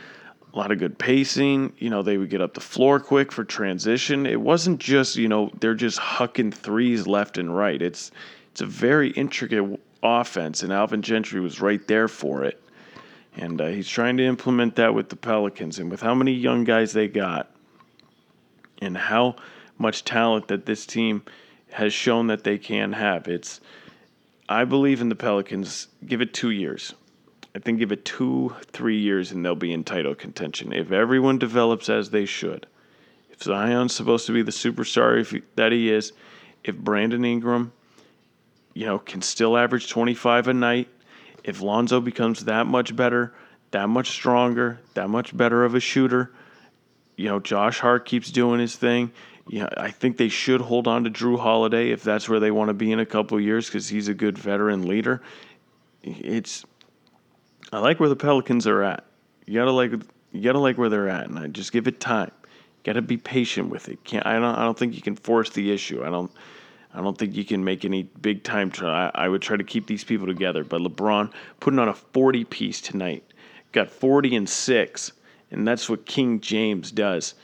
[0.53, 1.73] a lot of good pacing.
[1.77, 4.25] You know, they would get up the floor quick for transition.
[4.25, 7.81] It wasn't just, you know, they're just hucking threes left and right.
[7.81, 8.11] It's
[8.51, 12.61] it's a very intricate offense, and Alvin Gentry was right there for it.
[13.39, 15.79] And uh, he's trying to implement that with the Pelicans.
[15.79, 17.49] And with how many young guys they got,
[18.81, 19.37] and how
[19.77, 21.23] much talent that this team
[21.71, 23.61] has shown that they can have, it's
[24.49, 25.87] I believe in the Pelicans.
[26.05, 26.93] Give it two years.
[27.55, 30.73] I think give it two, three years and they'll be in title contention.
[30.73, 32.67] If everyone develops as they should,
[33.29, 36.11] if Zion's supposed to be the superstar if, that he is,
[36.63, 37.71] if Brandon Ingram,
[38.73, 40.89] you know, can still average 25 a night,
[41.49, 43.33] if Lonzo becomes that much better,
[43.71, 46.31] that much stronger, that much better of a shooter,
[47.15, 49.11] you know, Josh Hart keeps doing his thing.
[49.47, 52.69] Yeah, I think they should hold on to Jrue Holiday if that's where they want
[52.69, 55.23] to be in a couple years because he's a good veteran leader.
[56.03, 56.63] It's
[57.73, 59.05] I like where the Pelicans are at.
[59.47, 59.91] You gotta like
[60.31, 62.31] you gotta like where they're at, and I just give it time.
[62.43, 64.03] You gotta be patient with it.
[64.03, 66.05] Can't I don't I don't think you can force the issue.
[66.05, 66.31] I don't
[66.93, 68.71] I don't think you can make any big time.
[68.71, 69.11] Try.
[69.13, 70.63] I would try to keep these people together.
[70.63, 73.23] But LeBron putting on a 40 piece tonight,
[73.71, 75.11] got 40 and six,
[75.51, 77.35] and that's what King James does.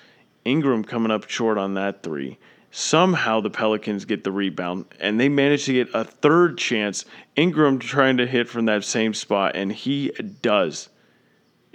[0.46, 2.38] Ingram coming up short on that three.
[2.72, 7.06] Somehow the Pelicans get the rebound and they manage to get a third chance.
[7.36, 10.10] Ingram trying to hit from that same spot, and he
[10.42, 10.90] does.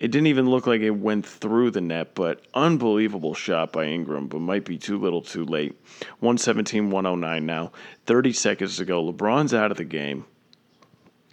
[0.00, 4.28] It didn't even look like it went through the net, but unbelievable shot by Ingram,
[4.28, 5.78] but might be too little too late.
[6.20, 7.70] 117 109 now.
[8.06, 9.12] 30 seconds to go.
[9.12, 10.24] LeBron's out of the game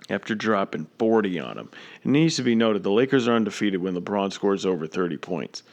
[0.10, 1.70] after dropping 40 on him.
[2.04, 5.64] It needs to be noted the Lakers are undefeated when LeBron scores over 30 points.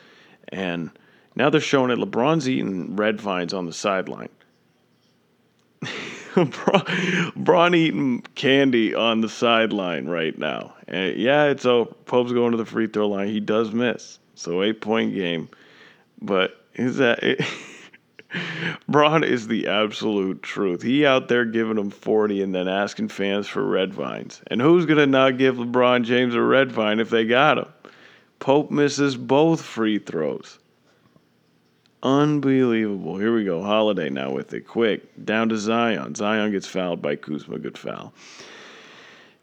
[0.50, 0.90] And
[1.35, 1.98] now they're showing it.
[1.98, 4.28] LeBron's eating red vines on the sideline.
[6.35, 10.73] LeBron eating candy on the sideline right now.
[10.88, 11.92] And yeah, it's over.
[12.07, 13.29] Pope's going to the free throw line.
[13.29, 14.18] He does miss.
[14.35, 15.49] So eight point game.
[16.20, 17.40] But is that it?
[18.88, 20.83] Bron is the absolute truth.
[20.83, 24.42] He out there giving them 40 and then asking fans for red vines.
[24.49, 27.66] And who's going to not give LeBron James a red vine if they got him?
[28.40, 30.59] Pope misses both free throws.
[32.03, 33.16] Unbelievable.
[33.16, 33.62] Here we go.
[33.62, 34.66] Holiday now with it.
[34.66, 35.25] Quick.
[35.25, 36.14] Down to Zion.
[36.14, 37.59] Zion gets fouled by Kuzma.
[37.59, 38.12] Good foul.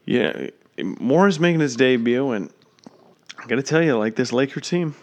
[0.06, 0.50] Yeah.
[0.78, 2.50] Morris is making his debut, and
[3.38, 4.96] I got to tell you, I like this Laker team.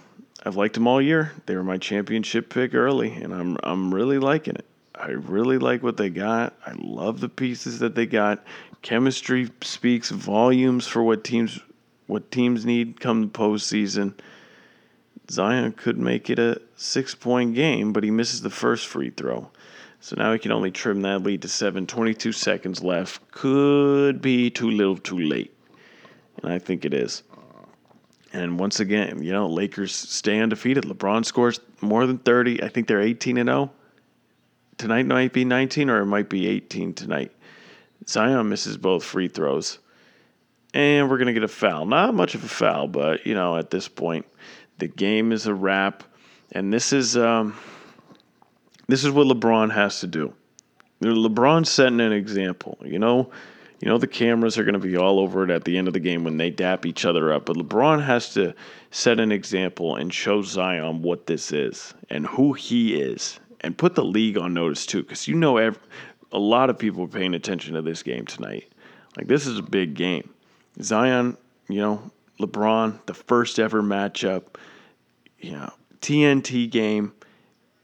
[0.45, 1.33] I've liked them all year.
[1.47, 4.65] They were my championship pick early, and I'm I'm really liking it.
[4.95, 6.55] I really like what they got.
[6.65, 8.45] I love the pieces that they got.
[8.83, 11.61] Chemistry speaks volumes for what teams
[12.07, 14.15] what teams need come the postseason.
[15.31, 19.51] Zion could make it a six point game, but he misses the first free throw.
[20.01, 21.87] So now he can only trim that lead to seven.
[21.87, 23.31] 22 seconds left.
[23.33, 25.53] Could be too little too late.
[26.43, 27.23] And I think it is.
[28.33, 30.85] And once again, you know, Lakers stay undefeated.
[30.85, 32.63] LeBron scores more than 30.
[32.63, 33.71] I think they're 18 and 0.
[34.77, 37.33] Tonight might be 19 or it might be 18 tonight.
[38.07, 39.79] Zion misses both free throws.
[40.75, 41.87] And we're going to get a foul.
[41.87, 44.27] Not much of a foul, but, you know, at this point,
[44.79, 46.05] the game is a wrap,
[46.53, 47.57] and this is um,
[48.87, 50.33] this is what LeBron has to do.
[51.03, 52.79] LeBron's setting an example.
[52.85, 53.31] You know,
[53.81, 55.95] you know the cameras are going to be all over it at the end of
[55.95, 57.47] the game when they dap each other up.
[57.47, 58.55] But LeBron has to
[58.91, 63.95] set an example and show Zion what this is and who he is, and put
[63.95, 65.81] the league on notice too, because you know every,
[66.33, 68.71] a lot of people are paying attention to this game tonight.
[69.17, 70.31] Like this is a big game.
[70.83, 71.37] Zion,
[71.69, 72.11] you know,
[72.41, 74.57] LeBron, the first ever matchup,
[75.41, 77.13] you know, TNT game.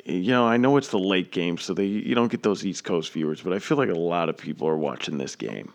[0.05, 2.85] You know, I know it's the late game, so they you don't get those East
[2.85, 5.73] Coast viewers, but I feel like a lot of people are watching this game.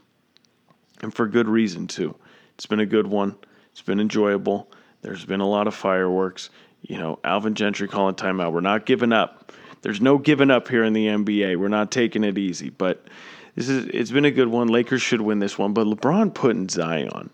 [1.01, 2.15] And for good reason too.
[2.55, 3.35] It's been a good one.
[3.71, 4.69] It's been enjoyable.
[5.01, 6.49] There's been a lot of fireworks.
[6.81, 8.51] You know, Alvin Gentry calling timeout.
[8.51, 9.51] We're not giving up.
[9.81, 11.57] There's no giving up here in the NBA.
[11.57, 12.69] We're not taking it easy.
[12.69, 13.07] But
[13.55, 14.67] this is it's been a good one.
[14.67, 15.73] Lakers should win this one.
[15.73, 17.29] But LeBron putting Zion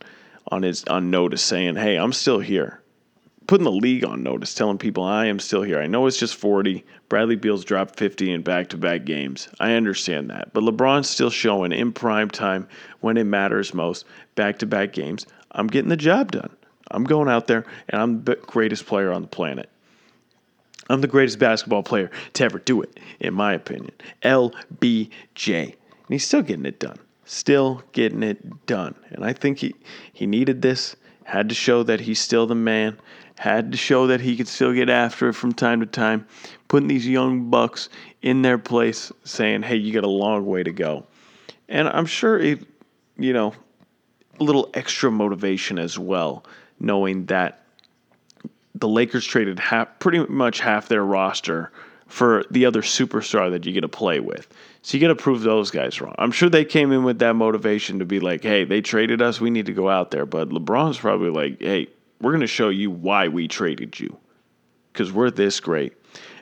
[0.47, 2.81] on his on notice, saying, "Hey, I'm still here."
[3.47, 5.79] Putting the league on notice, telling people I am still here.
[5.79, 6.83] I know it's just 40.
[7.09, 9.47] Bradley Beal's dropped 50 in back-to-back games.
[9.59, 12.67] I understand that, but LeBron's still showing in prime time
[13.01, 15.27] when it matters most, back-to-back games.
[15.51, 16.49] I'm getting the job done.
[16.91, 19.69] I'm going out there and I'm the greatest player on the planet.
[20.89, 23.91] I'm the greatest basketball player to ever do it, in my opinion.
[24.23, 25.63] LBJ.
[25.63, 25.73] And
[26.09, 28.95] he's still getting it done still getting it done.
[29.09, 29.75] And I think he,
[30.13, 32.97] he needed this, had to show that he's still the man,
[33.37, 36.25] had to show that he could still get after it from time to time,
[36.67, 37.89] putting these young bucks
[38.21, 41.05] in their place, saying, hey, you got a long way to go.
[41.67, 42.63] And I'm sure it,
[43.17, 43.53] you know,
[44.39, 46.45] a little extra motivation as well,
[46.79, 47.63] knowing that
[48.73, 51.71] the Lakers traded half, pretty much half their roster
[52.07, 54.47] for the other superstar that you get to play with.
[54.81, 56.13] So you got to prove those guys wrong.
[56.17, 59.41] I'm sure they came in with that motivation to be like, hey, they traded us.
[59.41, 60.25] We need to go out there.
[60.25, 61.87] But LeBron's probably like, hey,
[62.21, 64.17] we're going to show you why we traded you
[64.91, 65.93] because we're this great.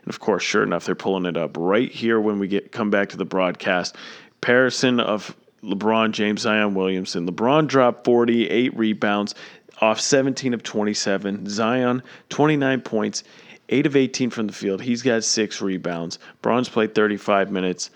[0.04, 2.90] And of course, sure enough, they're pulling it up right here when we get come
[2.90, 3.96] back to the broadcast.
[4.42, 7.28] Comparison of LeBron James, Zion Williamson.
[7.28, 9.34] LeBron dropped 48 rebounds
[9.82, 11.48] off 17 of 27.
[11.48, 13.24] Zion, 29 points.
[13.70, 14.82] 8 of 18 from the field.
[14.82, 16.20] He's got six rebounds.
[16.42, 17.90] Bron's played 35 minutes.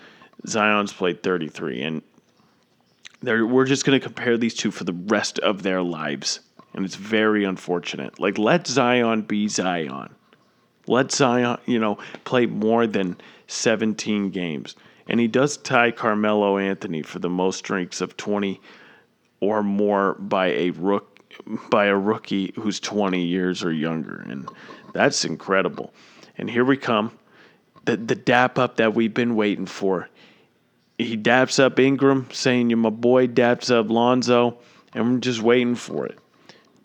[0.46, 1.82] Zion's played 33.
[1.82, 2.02] And
[3.22, 6.40] we're just going to compare these two for the rest of their lives.
[6.78, 8.20] And it's very unfortunate.
[8.20, 10.14] Like, let Zion be Zion.
[10.86, 13.16] Let Zion, you know, play more than
[13.48, 14.76] 17 games.
[15.08, 18.60] And he does tie Carmelo Anthony for the most drinks of 20
[19.40, 21.18] or more by a rook
[21.68, 24.24] by a rookie who's 20 years or younger.
[24.28, 24.48] And
[24.92, 25.92] that's incredible.
[26.36, 27.10] And here we come.
[27.86, 30.08] The, the dap up that we've been waiting for.
[30.96, 34.58] he daps up Ingram, saying, You're my boy, daps up Lonzo,
[34.94, 36.20] and we're just waiting for it.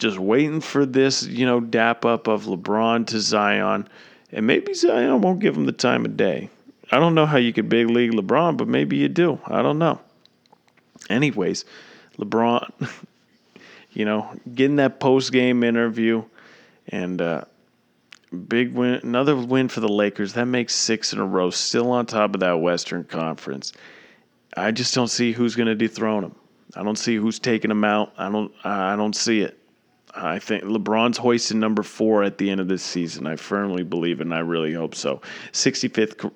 [0.03, 3.87] Just waiting for this, you know, dap up of LeBron to Zion.
[4.33, 6.49] And maybe Zion won't give him the time of day.
[6.91, 9.39] I don't know how you could big league LeBron, but maybe you do.
[9.47, 10.01] I don't know.
[11.09, 11.63] Anyways,
[12.17, 12.69] LeBron,
[13.93, 16.25] you know, getting that post game interview
[16.89, 17.45] and uh,
[18.49, 20.33] big win, another win for the Lakers.
[20.33, 23.71] That makes six in a row, still on top of that Western Conference.
[24.57, 26.35] I just don't see who's going to dethrone him.
[26.75, 28.11] I don't see who's taking him out.
[28.17, 28.51] I don't.
[28.65, 29.62] I don't see it.
[30.15, 33.25] I think LeBron's hoisting number four at the end of this season.
[33.25, 35.21] I firmly believe and I really hope so.
[35.51, 36.31] 65th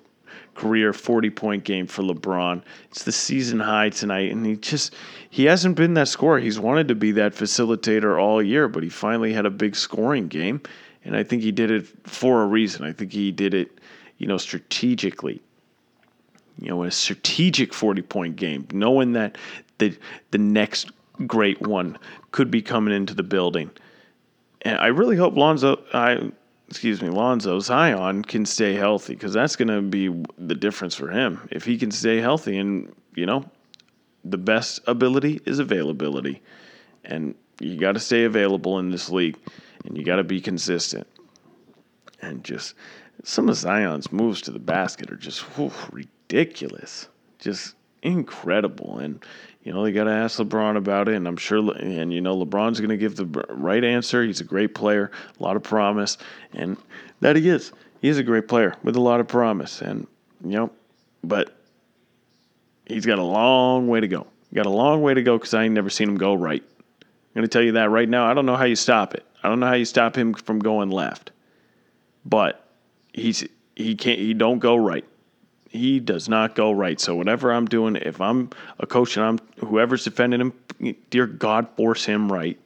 [0.54, 2.62] career 40 point game for LeBron.
[2.90, 4.94] It's the season high tonight, and he just
[5.30, 6.40] he hasn't been that scorer.
[6.40, 10.26] He's wanted to be that facilitator all year, but he finally had a big scoring
[10.26, 10.60] game,
[11.04, 12.84] and I think he did it for a reason.
[12.84, 13.78] I think he did it,
[14.18, 15.40] you know, strategically
[16.60, 19.38] you know, a strategic 40 point game, knowing that
[19.78, 19.96] the
[20.30, 20.90] the next
[21.26, 21.98] great one
[22.30, 23.70] could be coming into the building.
[24.62, 26.30] And I really hope Lonzo I
[26.68, 31.08] excuse me, Lonzo Zion can stay healthy because that's going to be the difference for
[31.10, 31.48] him.
[31.50, 33.44] If he can stay healthy and, you know,
[34.24, 36.42] the best ability is availability.
[37.04, 39.38] And you got to stay available in this league
[39.84, 41.06] and you got to be consistent.
[42.20, 42.74] And just
[43.24, 48.98] some of Zion's moves to the basket are just whew, ridiculous, just incredible.
[48.98, 49.24] And
[49.62, 52.36] you know they got to ask LeBron about it, and I'm sure, and you know
[52.36, 54.24] LeBron's going to give the right answer.
[54.24, 56.18] He's a great player, a lot of promise,
[56.52, 56.76] and
[57.20, 57.72] that he is.
[58.00, 60.06] He is a great player with a lot of promise, and
[60.44, 60.70] you know,
[61.24, 61.56] but
[62.86, 64.26] he's got a long way to go.
[64.54, 66.62] got a long way to go because I ain't never seen him go right.
[67.02, 68.28] I'm going to tell you that right now.
[68.30, 69.26] I don't know how you stop it.
[69.42, 71.30] I don't know how you stop him from going left,
[72.24, 72.68] but
[73.12, 74.18] he's he can't.
[74.18, 75.04] He don't go right
[75.68, 76.98] he does not go right.
[77.00, 81.68] So whatever I'm doing, if I'm a coach and I'm whoever's defending him, dear God,
[81.76, 82.58] force him right.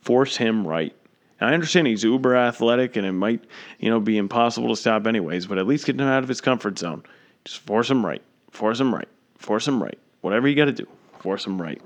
[0.00, 0.94] Force him right.
[1.40, 3.44] And I understand he's uber athletic and it might,
[3.78, 6.40] you know, be impossible to stop anyways, but at least get him out of his
[6.40, 7.02] comfort zone.
[7.44, 8.22] Just force him right.
[8.50, 9.08] Force him right.
[9.38, 9.98] Force him right.
[10.20, 10.86] Whatever you got to do,
[11.18, 11.82] force him right.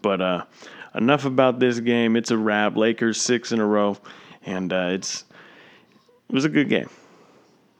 [0.00, 0.44] But uh,
[0.94, 2.16] enough about this game.
[2.16, 2.76] It's a wrap.
[2.76, 3.96] Lakers six in a row,
[4.44, 5.24] and uh, it's
[6.28, 6.88] it was a good game.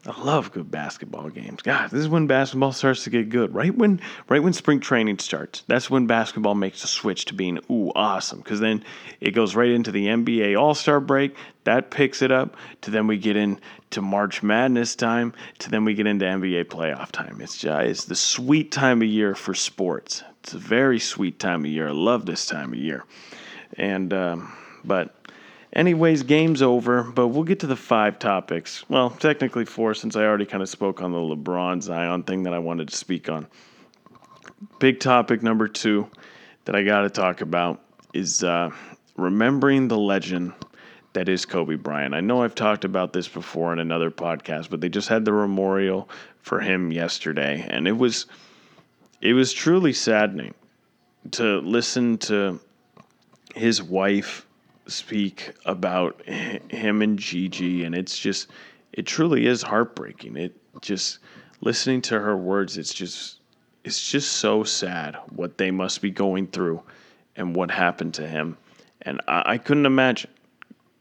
[0.07, 1.63] I love good basketball games.
[1.63, 3.55] God, this is when basketball starts to get good.
[3.55, 5.63] Right when right when spring training starts.
[5.67, 8.85] That's when basketball makes the switch to being ooh awesome cuz then
[9.21, 11.35] it goes right into the NBA All-Star break.
[11.65, 15.95] That picks it up to then we get into March Madness time to then we
[15.95, 17.39] get into NBA playoff time.
[17.41, 20.23] It's just it's the sweet time of year for sports.
[20.43, 21.89] It's a very sweet time of year.
[21.89, 23.05] I love this time of year.
[23.79, 24.53] And um,
[24.85, 25.24] but
[25.75, 28.89] Anyways, game's over, but we'll get to the five topics.
[28.89, 32.55] Well, technically four, since I already kind of spoke on the LeBron Zion thing that
[32.55, 33.49] I wanted to speak on.
[34.79, 36.09] Big topic number two
[36.65, 37.81] that I got to talk about
[38.13, 38.71] is uh,
[39.17, 40.53] remembering the legend
[41.13, 42.15] that is Kobe Bryant.
[42.15, 45.33] I know I've talked about this before in another podcast, but they just had the
[45.33, 46.09] memorial
[46.41, 48.27] for him yesterday, and it was
[49.21, 50.55] it was truly saddening
[51.33, 52.61] to listen to
[53.55, 54.44] his wife
[54.87, 58.49] speak about him and Gigi, and it's just,
[58.93, 60.37] it truly is heartbreaking.
[60.37, 61.19] It just,
[61.61, 63.39] listening to her words, it's just,
[63.85, 66.83] it's just so sad what they must be going through
[67.37, 68.57] and what happened to him.
[69.03, 70.31] And I, I couldn't imagine,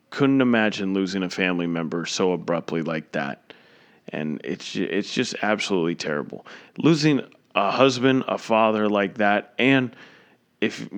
[0.09, 3.53] couldn't imagine losing a family member so abruptly like that.
[4.09, 6.45] And it's, it's just absolutely terrible.
[6.77, 7.21] Losing
[7.55, 9.95] a husband, a father like that, and
[10.59, 10.89] if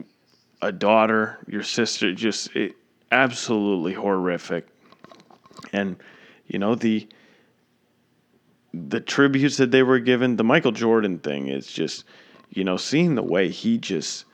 [0.62, 2.76] a daughter, your sister, just it,
[3.12, 4.68] absolutely horrific.
[5.74, 5.98] And
[6.48, 7.08] you know the
[8.74, 12.04] the tributes that they were given, the Michael Jordan thing is just,
[12.50, 14.26] you know, seeing the way he just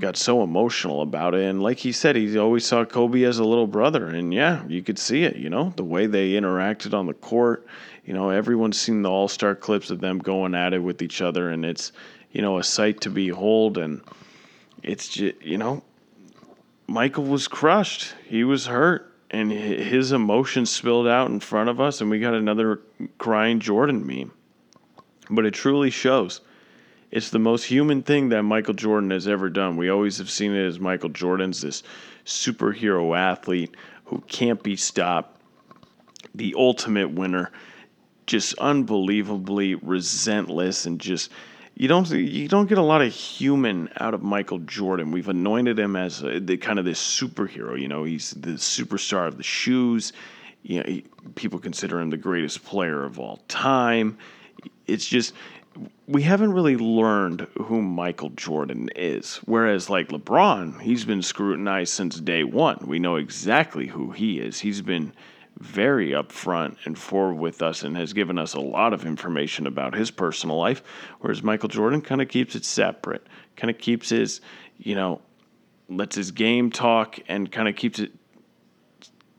[0.00, 1.44] got so emotional about it.
[1.44, 4.08] And like he said, he always saw Kobe as a little brother.
[4.08, 7.66] And yeah, you could see it, you know, the way they interacted on the court.
[8.04, 11.20] You know, everyone's seen the all star clips of them going at it with each
[11.20, 11.50] other.
[11.50, 11.92] And it's,
[12.32, 13.78] you know, a sight to behold.
[13.78, 14.00] And,
[14.82, 15.82] it's just, you know,
[16.86, 18.14] Michael was crushed.
[18.26, 22.34] He was hurt, and his emotions spilled out in front of us, and we got
[22.34, 22.80] another
[23.18, 24.32] crying Jordan meme.
[25.30, 26.40] But it truly shows.
[27.10, 29.76] It's the most human thing that Michael Jordan has ever done.
[29.76, 31.82] We always have seen it as Michael Jordan's this
[32.24, 33.74] superhero athlete
[34.04, 35.40] who can't be stopped,
[36.34, 37.50] the ultimate winner,
[38.26, 41.30] just unbelievably resentless and just
[41.78, 45.12] you don't you don't get a lot of human out of Michael Jordan.
[45.12, 47.80] We've anointed him as a, the kind of this superhero.
[47.80, 50.12] You know, he's the superstar of the shoes.
[50.64, 51.04] You know, he,
[51.36, 54.18] people consider him the greatest player of all time.
[54.88, 55.34] It's just
[56.08, 59.36] we haven't really learned who Michael Jordan is.
[59.44, 62.78] Whereas, like LeBron, he's been scrutinized since day one.
[62.88, 64.58] We know exactly who he is.
[64.58, 65.12] He's been
[65.58, 69.94] very upfront and forward with us and has given us a lot of information about
[69.94, 70.82] his personal life.
[71.20, 74.40] Whereas Michael Jordan kind of keeps it separate, kind of keeps his,
[74.78, 75.20] you know,
[75.88, 78.12] lets his game talk and kind of keeps it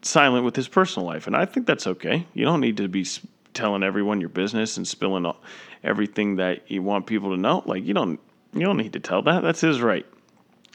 [0.02, 1.28] silent with his personal life.
[1.28, 2.26] And I think that's okay.
[2.34, 3.06] You don't need to be
[3.54, 5.32] telling everyone your business and spilling
[5.84, 7.64] everything that you want people to know.
[7.66, 8.20] Like you don't
[8.54, 9.42] you don't need to tell that.
[9.42, 10.06] That's his right.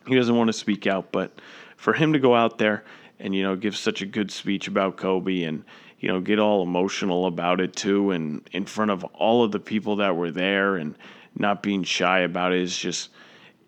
[0.07, 1.41] He doesn't want to speak out, but
[1.77, 2.85] for him to go out there
[3.25, 5.65] and you know give such a good speech about Kobe and
[5.99, 9.59] you know get all emotional about it too and in front of all of the
[9.59, 10.95] people that were there and
[11.37, 13.11] not being shy about it is just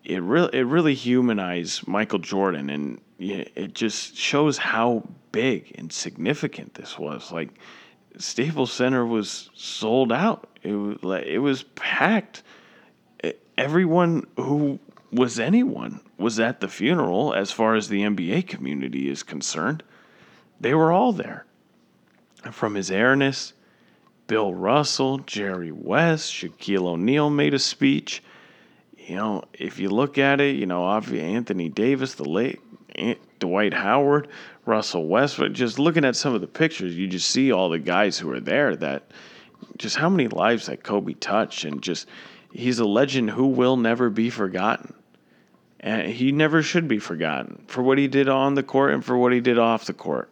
[0.05, 6.75] it really it really humanized Michael Jordan and it just shows how big and significant
[6.75, 7.49] this was like
[8.19, 10.47] Staples Center was sold out.
[10.63, 12.43] It was it was packed.
[13.57, 14.79] Everyone who
[15.11, 19.83] was anyone was at the funeral as far as the NBA community is concerned.
[20.59, 21.45] They were all there.
[22.51, 23.53] From his airness,
[24.27, 28.21] Bill Russell, Jerry West, Shaquille O'Neal made a speech.
[28.97, 32.59] You know, if you look at it, you know, obviously Anthony Davis, the late
[32.95, 34.27] eh, Dwight Howard,
[34.65, 35.53] Russell Westbrook.
[35.53, 38.41] Just looking at some of the pictures, you just see all the guys who are
[38.41, 38.75] there.
[38.75, 39.11] That
[39.77, 42.07] just how many lives that Kobe touched, and just
[42.51, 44.93] he's a legend who will never be forgotten.
[45.79, 49.17] And he never should be forgotten for what he did on the court and for
[49.17, 50.29] what he did off the court.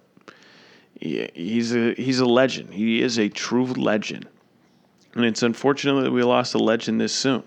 [1.00, 2.74] he's a he's a legend.
[2.74, 4.28] He is a true legend,
[5.14, 7.44] and it's unfortunate that we lost a legend this soon.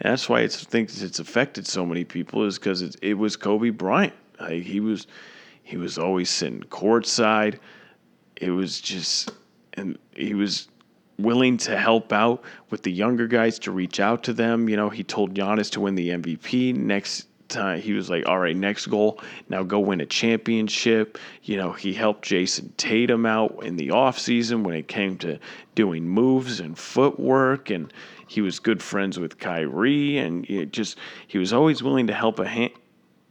[0.00, 3.14] And that's why it's, I think it's affected so many people is because it, it
[3.14, 4.14] was Kobe Bryant.
[4.40, 5.06] Like he was,
[5.62, 7.58] he was always sitting courtside.
[8.36, 9.32] It was just,
[9.74, 10.68] and he was
[11.18, 14.70] willing to help out with the younger guys to reach out to them.
[14.70, 17.80] You know, he told Giannis to win the MVP next time.
[17.80, 21.92] He was like, "All right, next goal, now go win a championship." You know, he
[21.92, 25.38] helped Jayson Tatum out in the offseason when it came to
[25.74, 27.92] doing moves and footwork and
[28.26, 30.96] he was good friends with Kyrie and it just
[31.26, 32.72] he was always willing to help a hand,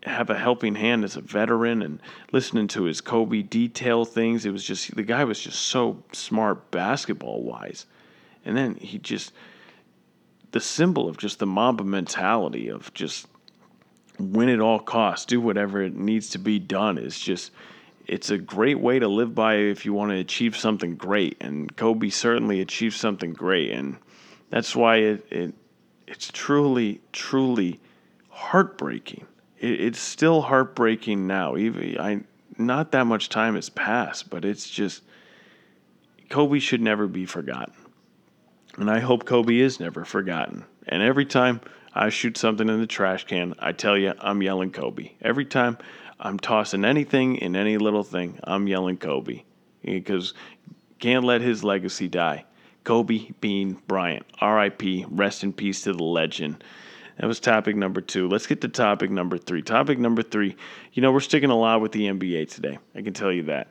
[0.03, 2.01] have a helping hand as a veteran and
[2.32, 4.45] listening to his Kobe detail things.
[4.45, 7.86] It was just the guy was just so smart basketball wise.
[8.45, 9.34] And then he just
[10.51, 13.28] the symbol of just the Mamba mentality of just
[14.20, 17.51] win at all costs, do whatever it needs to be done It's just
[18.05, 21.38] it's a great way to live by if you want to achieve something great.
[21.41, 23.97] And Kobe certainly achieved something great and
[24.49, 25.53] that's why it, it
[26.07, 27.80] it's truly, truly
[28.30, 29.26] heartbreaking
[29.59, 31.55] it, it's still heartbreaking now.
[31.57, 32.22] Even I,
[32.57, 35.03] not that much time has passed, but it's just
[36.30, 37.74] Kobe should never be forgotten,
[38.78, 40.65] and I hope Kobe is never forgotten.
[40.88, 41.61] And every time
[41.94, 45.12] I shoot something in the trash can, I tell you I'm yelling Kobe.
[45.22, 45.78] Every time
[46.20, 49.44] I'm tossing anything in any little thing, I'm yelling Kobe
[49.84, 50.34] because
[51.00, 52.46] can't let his legacy die.
[52.84, 55.06] Kobe Bean Bryant, R.I.P.
[55.10, 56.64] Rest in peace to the legend.
[57.18, 58.28] That was topic number two.
[58.28, 59.62] Let's get to topic number three.
[59.62, 60.56] Topic number three.
[60.94, 62.78] You know, we're sticking a lot with the NBA today.
[62.96, 63.68] I can tell you that.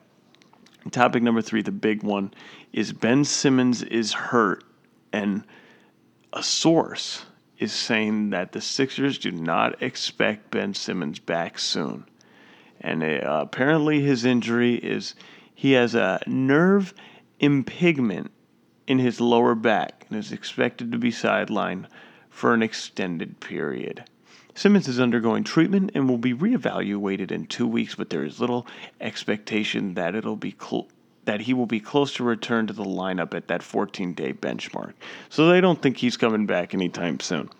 [0.90, 2.32] Topic number three, the big one,
[2.72, 4.64] is Ben Simmons is hurt,
[5.12, 5.44] and
[6.32, 7.24] a source
[7.58, 12.04] is saying that the Sixers do not expect Ben Simmons back soon.
[12.80, 15.14] And uh, apparently, his injury is
[15.54, 16.94] he has a nerve
[17.40, 18.30] impingement
[18.86, 21.86] in his lower back and is expected to be sidelined
[22.30, 24.04] for an extended period.
[24.54, 28.66] Simmons is undergoing treatment and will be reevaluated in two weeks, but there is little
[29.00, 30.88] expectation that it'll be cl-
[31.28, 34.94] that he will be close to return to the lineup at that 14-day benchmark.
[35.28, 37.50] So they don't think he's coming back anytime soon.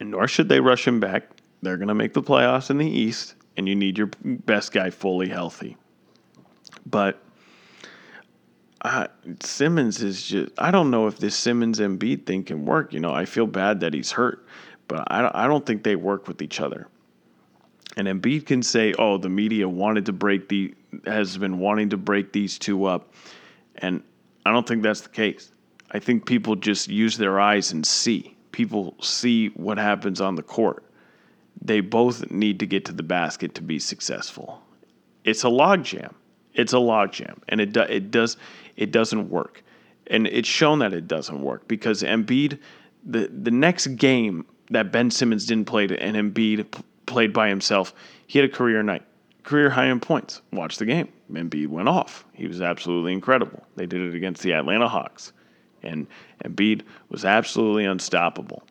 [0.00, 1.22] And nor should they rush him back.
[1.62, 4.90] They're going to make the playoffs in the East, and you need your best guy
[4.90, 5.76] fully healthy.
[6.84, 7.22] But
[8.82, 9.06] uh,
[9.38, 12.92] Simmons is just, I don't know if this Simmons Embiid thing can work.
[12.92, 14.44] You know, I feel bad that he's hurt,
[14.88, 16.88] but I, I don't think they work with each other.
[17.96, 20.74] And Embiid can say, oh, the media wanted to break the,
[21.06, 23.12] has been wanting to break these two up.
[23.76, 24.02] And
[24.44, 25.52] I don't think that's the case.
[25.92, 28.36] I think people just use their eyes and see.
[28.52, 30.84] People see what happens on the court.
[31.62, 34.60] They both need to get to the basket to be successful.
[35.24, 36.12] It's a logjam.
[36.54, 38.36] It's a logjam, and it do, it does
[38.76, 39.62] it doesn't work.
[40.08, 42.58] And it's shown that it doesn't work because Embiid,
[43.04, 46.66] the, the next game that Ben Simmons didn't play and Embiid
[47.06, 47.94] played by himself,
[48.26, 49.02] he had a career night,
[49.42, 50.42] career high in points.
[50.52, 51.08] Watch the game.
[51.32, 52.24] Embiid went off.
[52.32, 53.64] He was absolutely incredible.
[53.76, 55.32] They did it against the Atlanta Hawks.
[55.82, 56.06] And
[56.44, 58.62] Embiid was absolutely unstoppable.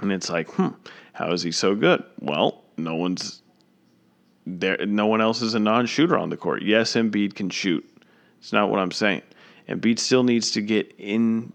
[0.00, 0.68] And it's like, hmm,
[1.12, 2.02] how is he so good?
[2.20, 3.42] Well, no one's
[4.46, 4.84] there.
[4.86, 6.62] No one else is a non-shooter on the court.
[6.62, 7.88] Yes, Embiid can shoot.
[8.38, 9.22] It's not what I'm saying.
[9.68, 11.52] Embiid still needs to get in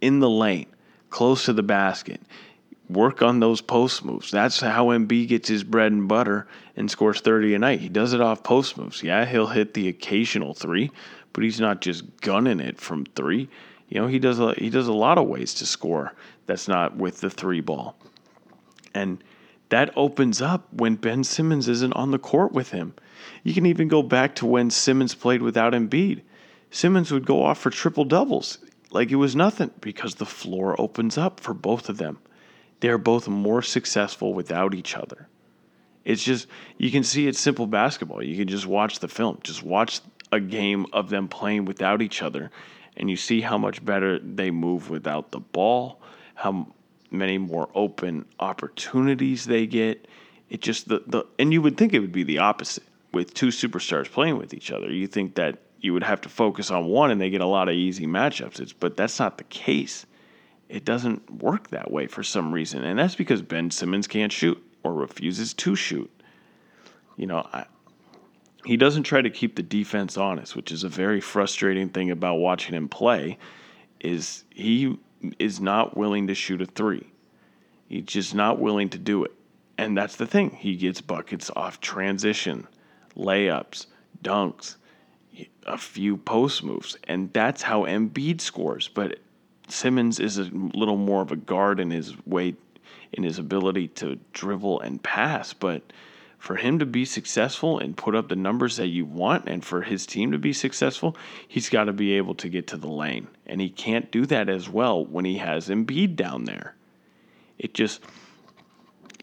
[0.00, 0.66] in the lane,
[1.10, 2.20] close to the basket.
[2.88, 4.30] Work on those post moves.
[4.30, 7.80] That's how Embiid gets his bread and butter and scores 30 a night.
[7.80, 9.02] He does it off post moves.
[9.02, 10.92] Yeah, he'll hit the occasional three,
[11.32, 13.48] but he's not just gunning it from three.
[13.88, 16.12] You know, he does a, he does a lot of ways to score.
[16.46, 17.96] That's not with the three ball,
[18.94, 19.22] and
[19.68, 22.94] that opens up when Ben Simmons isn't on the court with him.
[23.42, 26.22] You can even go back to when Simmons played without Embiid.
[26.70, 28.58] Simmons would go off for triple doubles
[28.90, 32.18] like it was nothing because the floor opens up for both of them.
[32.80, 35.28] They're both more successful without each other.
[36.04, 36.46] It's just,
[36.78, 38.22] you can see it's simple basketball.
[38.22, 40.00] You can just watch the film, just watch
[40.30, 42.50] a game of them playing without each other,
[42.96, 46.00] and you see how much better they move without the ball,
[46.34, 46.68] how
[47.10, 50.06] many more open opportunities they get.
[50.48, 53.48] It just, the, the and you would think it would be the opposite with two
[53.48, 54.92] superstars playing with each other.
[54.92, 57.68] You think that you would have to focus on one and they get a lot
[57.68, 58.60] of easy matchups.
[58.60, 60.06] It's, but that's not the case.
[60.68, 62.84] It doesn't work that way for some reason.
[62.84, 66.10] And that's because Ben Simmons can't shoot or refuses to shoot.
[67.16, 67.66] You know, I,
[68.64, 72.36] he doesn't try to keep the defense honest, which is a very frustrating thing about
[72.36, 73.38] watching him play
[74.00, 74.98] is he
[75.38, 77.06] is not willing to shoot a 3.
[77.88, 79.32] He's just not willing to do it.
[79.78, 80.50] And that's the thing.
[80.50, 82.66] He gets buckets off transition,
[83.16, 83.86] layups,
[84.22, 84.76] dunks,
[85.66, 88.88] a few post moves, and that's how Embiid scores.
[88.88, 89.18] But
[89.68, 92.54] Simmons is a little more of a guard in his way,
[93.12, 95.52] in his ability to dribble and pass.
[95.52, 95.82] But
[96.38, 99.82] for him to be successful and put up the numbers that you want, and for
[99.82, 101.16] his team to be successful,
[101.48, 104.48] he's got to be able to get to the lane, and he can't do that
[104.48, 106.74] as well when he has Embiid down there.
[107.58, 108.02] It just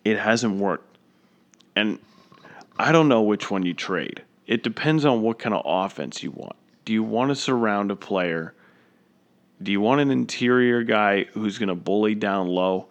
[0.03, 0.97] it hasn't worked,
[1.75, 1.99] and
[2.77, 6.31] I don't know which one you trade it depends on what kind of offense you
[6.31, 6.55] want.
[6.85, 8.53] Do you want to surround a player?
[9.63, 12.89] Do you want an interior guy who's going to bully down low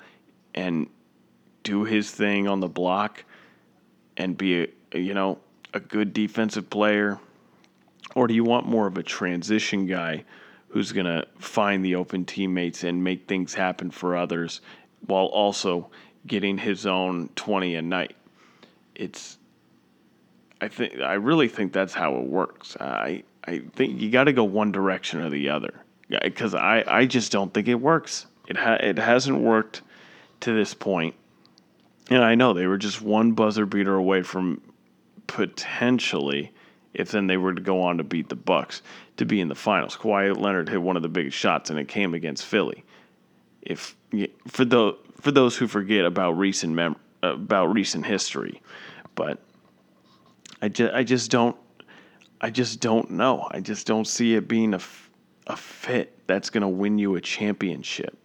[0.54, 0.88] and
[1.64, 3.24] do his thing on the block
[4.16, 5.38] and be a, you know,
[5.74, 7.18] a good defensive player?
[8.14, 10.24] Or do you want more of a transition guy
[10.68, 14.62] who's going to find the open teammates and make things happen for others
[15.06, 15.90] while also
[16.26, 18.16] getting his own 20 a night?
[18.94, 19.36] It's
[20.62, 22.76] I think I really think that's how it works.
[22.80, 25.81] I I think you got to go one direction or the other
[26.22, 28.26] because I, I just don't think it works.
[28.48, 29.82] It ha- it hasn't worked
[30.40, 31.14] to this point,
[32.10, 34.60] and I know they were just one buzzer beater away from
[35.26, 36.52] potentially,
[36.94, 38.82] if then they were to go on to beat the Bucks
[39.16, 39.96] to be in the finals.
[39.96, 42.84] Kawhi Leonard hit one of the biggest shots, and it came against Philly.
[43.62, 43.96] If
[44.48, 48.60] for the for those who forget about recent mem- about recent history,
[49.14, 49.38] but
[50.60, 51.56] I just I just don't
[52.40, 53.46] I just don't know.
[53.52, 54.80] I just don't see it being a,
[55.46, 58.16] a fit that's going to win you a championship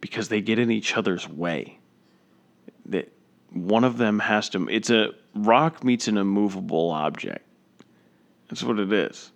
[0.00, 1.78] because they get in each other's way.
[2.86, 3.12] That
[3.52, 7.46] one of them has to it's a rock meets an immovable object.
[8.48, 9.30] That's what it is.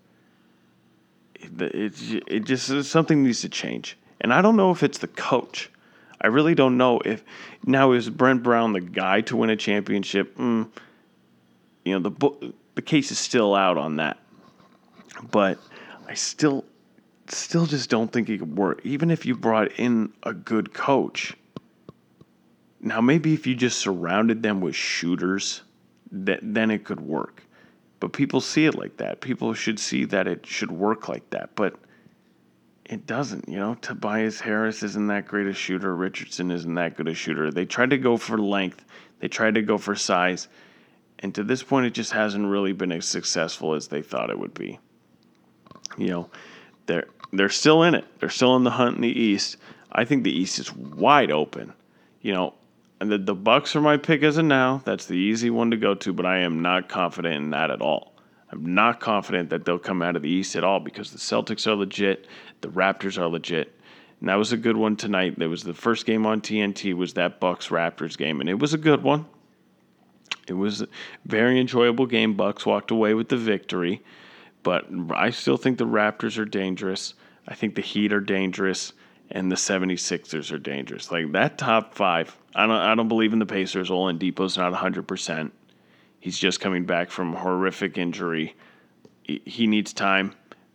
[1.35, 3.97] It, it's it just something needs to change.
[4.21, 5.71] And I don't know if it's the coach.
[6.21, 7.23] I really don't know if
[7.67, 10.37] now is Brett Brown the guy to win a championship?
[10.39, 10.69] Mm,
[11.85, 14.19] you know the the case is still out on that
[15.31, 15.59] but
[16.09, 16.65] i still
[17.29, 18.81] still just don't think it could work.
[18.85, 21.35] Even if you brought in a good coach
[22.85, 25.63] now maybe if you just surrounded them with shooters
[26.13, 27.43] that then it could work.
[27.99, 29.23] But people see it like that.
[29.23, 31.57] People should see that it should work like that.
[31.57, 31.77] But
[32.85, 33.75] it doesn't you know?
[33.77, 35.97] Tobias harris isn't that great a shooter.
[35.97, 37.51] Richardson isn't that good a shooter.
[37.51, 38.85] They tried to go for length.
[39.21, 40.49] They tried to go for size.
[41.21, 44.39] And to this point, it just hasn't really been as successful as they thought it
[44.39, 44.79] would be.
[45.97, 46.31] You know,
[46.85, 48.05] they're they're still in it.
[48.21, 49.57] They're still in the hunt in the East.
[49.91, 51.73] I think the East is wide open.
[52.21, 52.55] You know,
[52.99, 54.83] the, the Bucks are my pick as of now.
[54.85, 57.81] That's the easy one to go to, but I am not confident in that at
[57.81, 58.15] all.
[58.51, 61.67] I'm not confident that they'll come out of the East at all because the Celtics
[61.67, 62.27] are legit,
[62.61, 63.79] the Raptors are legit.
[64.21, 65.39] And that was a good one tonight.
[65.39, 68.73] There was the first game on TNT was that Bucks Raptors game, and it was
[68.73, 69.27] a good one.
[70.47, 70.89] It was a
[71.27, 72.35] very enjoyable game.
[72.35, 74.03] Bucks walked away with the victory,
[74.65, 77.15] but I still think the Raptors are dangerous.
[77.47, 78.93] I think the Heat are dangerous
[79.31, 81.13] and the 76ers are dangerous.
[81.13, 82.37] Like that top 5.
[82.57, 83.91] I don't I don't believe in the Pacers.
[83.91, 85.51] Oladipo's not 100%.
[86.21, 88.57] He's just coming back from a horrific injury.
[89.25, 90.35] He needs time,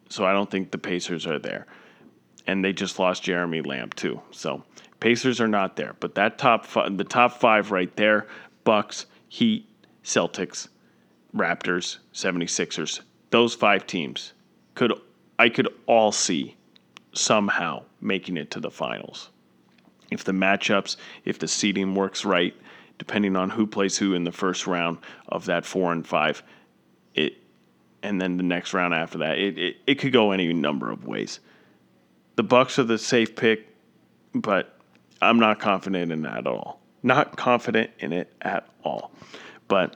[0.10, 1.68] so I don't think the Pacers are there.
[2.48, 4.22] and they just lost Jeremy Lamb too.
[4.32, 4.64] So
[5.00, 8.28] Pacers are not there, but that top five, the top five right there:
[8.64, 9.68] Bucks, Heat,
[10.04, 10.68] Celtics,
[11.36, 13.02] Raptors, 76ers.
[13.32, 14.34] Those five teams
[14.76, 14.94] could
[15.38, 16.58] I could all see
[17.14, 19.30] somehow making it to the finals.
[20.12, 22.54] If the matchups, if the seeding works right,
[22.98, 26.44] depending on who plays who in the first round of that four and five,
[27.14, 27.38] it
[28.02, 31.06] and then the next round after that, it, it, it could go any number of
[31.06, 31.40] ways.
[32.36, 33.68] The Bucks are the safe pick,
[34.34, 34.78] but
[35.22, 36.80] I'm not confident in that at all.
[37.04, 39.12] Not confident in it at all.
[39.68, 39.96] But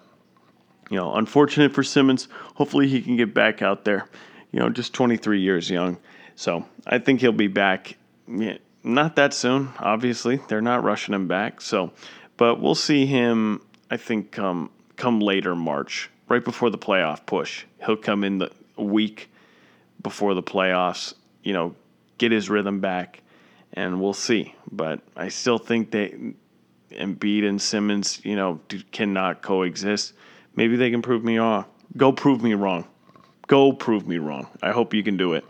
[0.93, 2.27] you know, unfortunate for Simmons.
[2.53, 4.07] Hopefully he can get back out there.
[4.51, 5.97] You know, just 23 years young.
[6.35, 7.97] So I think he'll be back.
[8.27, 10.39] Not that soon, obviously.
[10.47, 11.61] They're not rushing him back.
[11.61, 11.93] So,
[12.37, 13.61] but we'll see him.
[13.89, 17.65] I think come come later March, right before the playoff push.
[17.83, 19.31] He'll come in the week
[20.03, 21.15] before the playoffs.
[21.41, 21.75] You know,
[22.19, 23.23] get his rhythm back,
[23.73, 24.53] and we'll see.
[24.71, 26.35] But I still think they
[26.91, 28.59] Embiid and Simmons, you know,
[28.91, 30.13] cannot coexist.
[30.55, 31.65] Maybe they can prove me wrong.
[31.97, 32.85] Go prove me wrong.
[33.47, 34.47] Go prove me wrong.
[34.61, 35.45] I hope you can do it.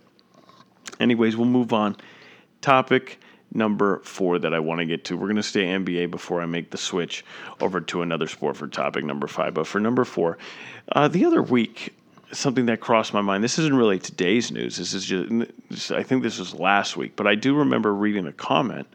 [1.00, 1.96] Anyways, we'll move on.
[2.62, 3.20] Topic
[3.54, 5.18] number four that I want to get to.
[5.18, 7.24] We're going to stay NBA before I make the switch
[7.62, 9.54] over to another sport for topic number five.
[9.54, 10.38] But for number four,
[10.92, 11.94] uh, the other week,
[12.32, 13.44] something that crossed my mind.
[13.44, 14.78] This isn't really today's news.
[14.78, 18.34] This is just, I think this was last week, but I do remember reading a
[18.34, 18.88] comment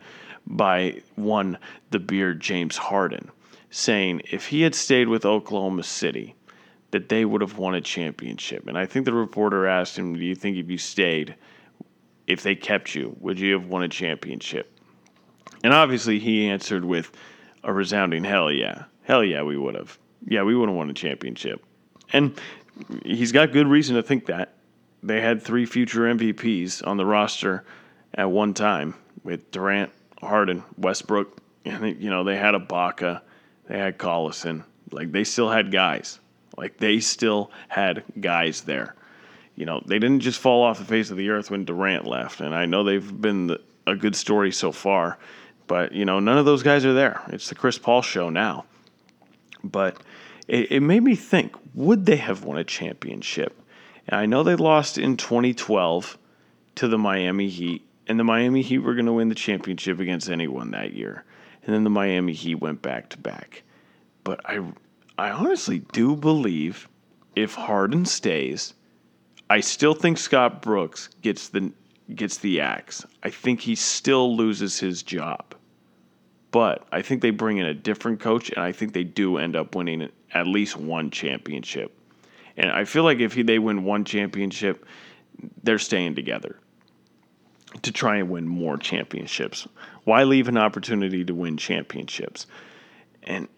[0.47, 1.59] by one,
[1.91, 3.31] the beard James Harden,
[3.71, 6.35] saying if he had stayed with Oklahoma City,
[6.91, 8.67] that they would have won a championship.
[8.67, 11.35] And I think the reporter asked him, Do you think if you stayed,
[12.27, 14.79] if they kept you, would you have won a championship?
[15.63, 17.13] And obviously he answered with
[17.65, 18.85] a resounding hell yeah.
[19.03, 19.99] Hell yeah, we would have.
[20.27, 21.65] Yeah, we would have won a championship.
[22.13, 22.39] And
[23.05, 24.55] he's got good reason to think that.
[25.03, 27.65] They had three future MVPs on the roster
[28.15, 31.39] at one time with Durant, Harden, Westbrook.
[31.65, 33.21] And, you know, they had a Ibaka,
[33.69, 34.65] they had Collison.
[34.91, 36.19] Like, they still had guys.
[36.57, 38.95] Like, they still had guys there.
[39.55, 42.41] You know, they didn't just fall off the face of the earth when Durant left.
[42.41, 43.57] And I know they've been
[43.87, 45.19] a good story so far.
[45.67, 47.21] But, you know, none of those guys are there.
[47.29, 48.65] It's the Chris Paul show now.
[49.63, 49.99] But
[50.47, 53.61] it, it made me think would they have won a championship?
[54.09, 56.19] And I know they lost in 2012
[56.77, 60.31] to the Miami Heat, and the Miami Heat were going to win the championship against
[60.31, 61.25] anyone that year.
[61.69, 63.63] And then the Miami Heat went back to back.
[64.25, 64.65] But I,
[65.19, 66.89] I honestly do believe
[67.37, 68.73] if Harden stays,
[69.51, 71.71] I still think Scott Brooks gets the
[72.15, 73.05] gets the axe.
[73.23, 75.55] I think he still loses his job.
[76.53, 79.55] But I think they bring in a different coach, and I think they do end
[79.55, 81.95] up winning at least one championship.
[82.57, 84.87] And I feel like if he, they win one championship,
[85.63, 86.59] they're staying together
[87.83, 89.69] to try and win more championships.
[90.05, 92.47] Why leave an opportunity to win championships?
[93.23, 93.49] And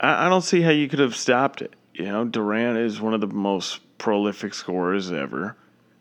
[0.00, 1.74] I, I don't see how you could have stopped it.
[1.94, 5.56] You know, Durant is one of the most prolific scorers ever.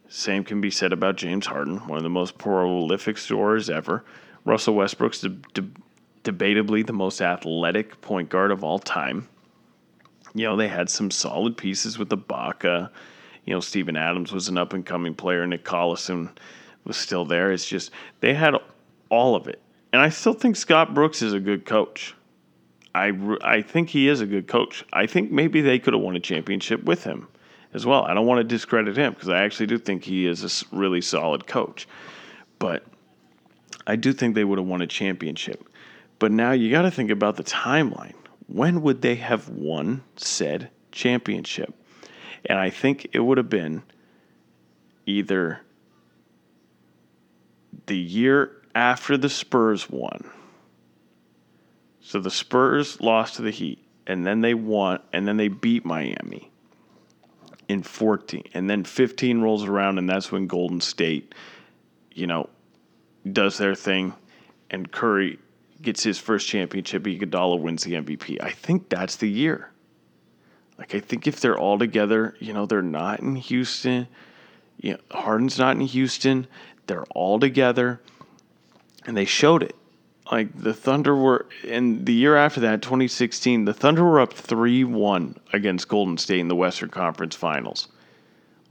[0.09, 4.05] Same can be said about James Harden, one of the most prolific scorers ever.
[4.45, 5.69] Russell Westbrook's de- de-
[6.23, 9.27] debatably the most athletic point guard of all time
[10.37, 12.89] you know, they had some solid pieces with the Ibaka.
[13.45, 15.47] You know, Steven Adams was an up and coming player.
[15.47, 16.29] Nick Collison
[16.83, 17.51] was still there.
[17.51, 18.53] It's just they had
[19.09, 19.61] all of it.
[19.93, 22.13] And I still think Scott Brooks is a good coach.
[22.93, 24.83] I, I think he is a good coach.
[24.91, 27.27] I think maybe they could have won a championship with him
[27.73, 28.03] as well.
[28.03, 31.01] I don't want to discredit him because I actually do think he is a really
[31.01, 31.87] solid coach.
[32.59, 32.85] But
[33.85, 35.67] I do think they would have won a championship.
[36.19, 38.15] But now you got to think about the timeline
[38.47, 41.73] when would they have won said championship?
[42.45, 43.83] And I think it would have been
[45.05, 45.61] either
[47.85, 50.29] the year after the Spurs won.
[51.99, 55.83] So the Spurs lost to the Heat, and then they won, and then they beat
[55.83, 56.51] Miami
[57.67, 58.43] in 14.
[58.53, 61.33] And then 15 rolls around, and that's when Golden State,
[62.13, 62.49] you know,
[63.33, 64.13] does their thing,
[64.69, 65.39] and Curry
[65.81, 68.37] gets his first championship, Iguodala wins the MVP.
[68.43, 69.71] I think that's the year.
[70.77, 74.07] Like I think if they're all together, you know, they're not in Houston.
[74.79, 76.45] You know, Harden's not in Houston.
[76.85, 77.99] They're all together,
[79.07, 79.75] and they showed it.
[80.31, 84.83] Like the Thunder were, in the year after that, 2016, the Thunder were up three
[84.83, 87.87] one against Golden State in the Western Conference Finals.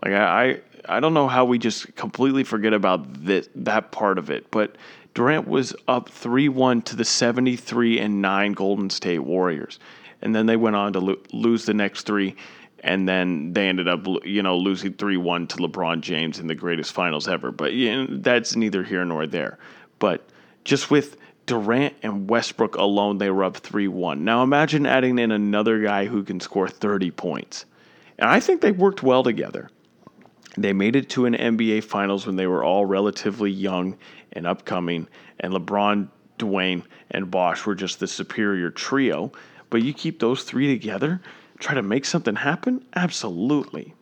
[0.05, 4.19] Like I, I, I don't know how we just completely forget about that that part
[4.19, 4.77] of it, but
[5.15, 9.81] Durant was up 3 1 to the 73 and 9 Golden State Warriors.
[10.21, 12.37] And then they went on to lo- lose the next three
[12.81, 16.93] and then they ended up you know losing 3-1 to LeBron James in the greatest
[16.93, 17.51] finals ever.
[17.51, 19.59] But you know, that's neither here nor there.
[19.99, 20.29] But
[20.65, 21.17] just with
[21.47, 24.25] Durant and Westbrook alone, they were up 3 1.
[24.25, 27.65] Now imagine adding in another guy who can score 30 points.
[28.19, 29.71] And I think they worked well together.
[30.57, 33.97] They made it to an NBA Finals when they were all relatively young
[34.33, 35.07] and upcoming,
[35.41, 39.33] and LeBron, Dwyane, and Bosh were just the superior trio.
[39.71, 41.21] But you keep those three together,
[41.59, 42.85] try to make something happen?
[42.95, 43.95] Absolutely.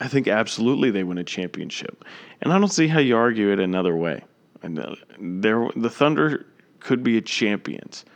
[0.00, 2.04] I think absolutely they win a championship.
[2.40, 4.22] And I don't see how you argue it another way.
[4.64, 6.46] And uh, there, the Thunder
[6.80, 8.06] could be a champions,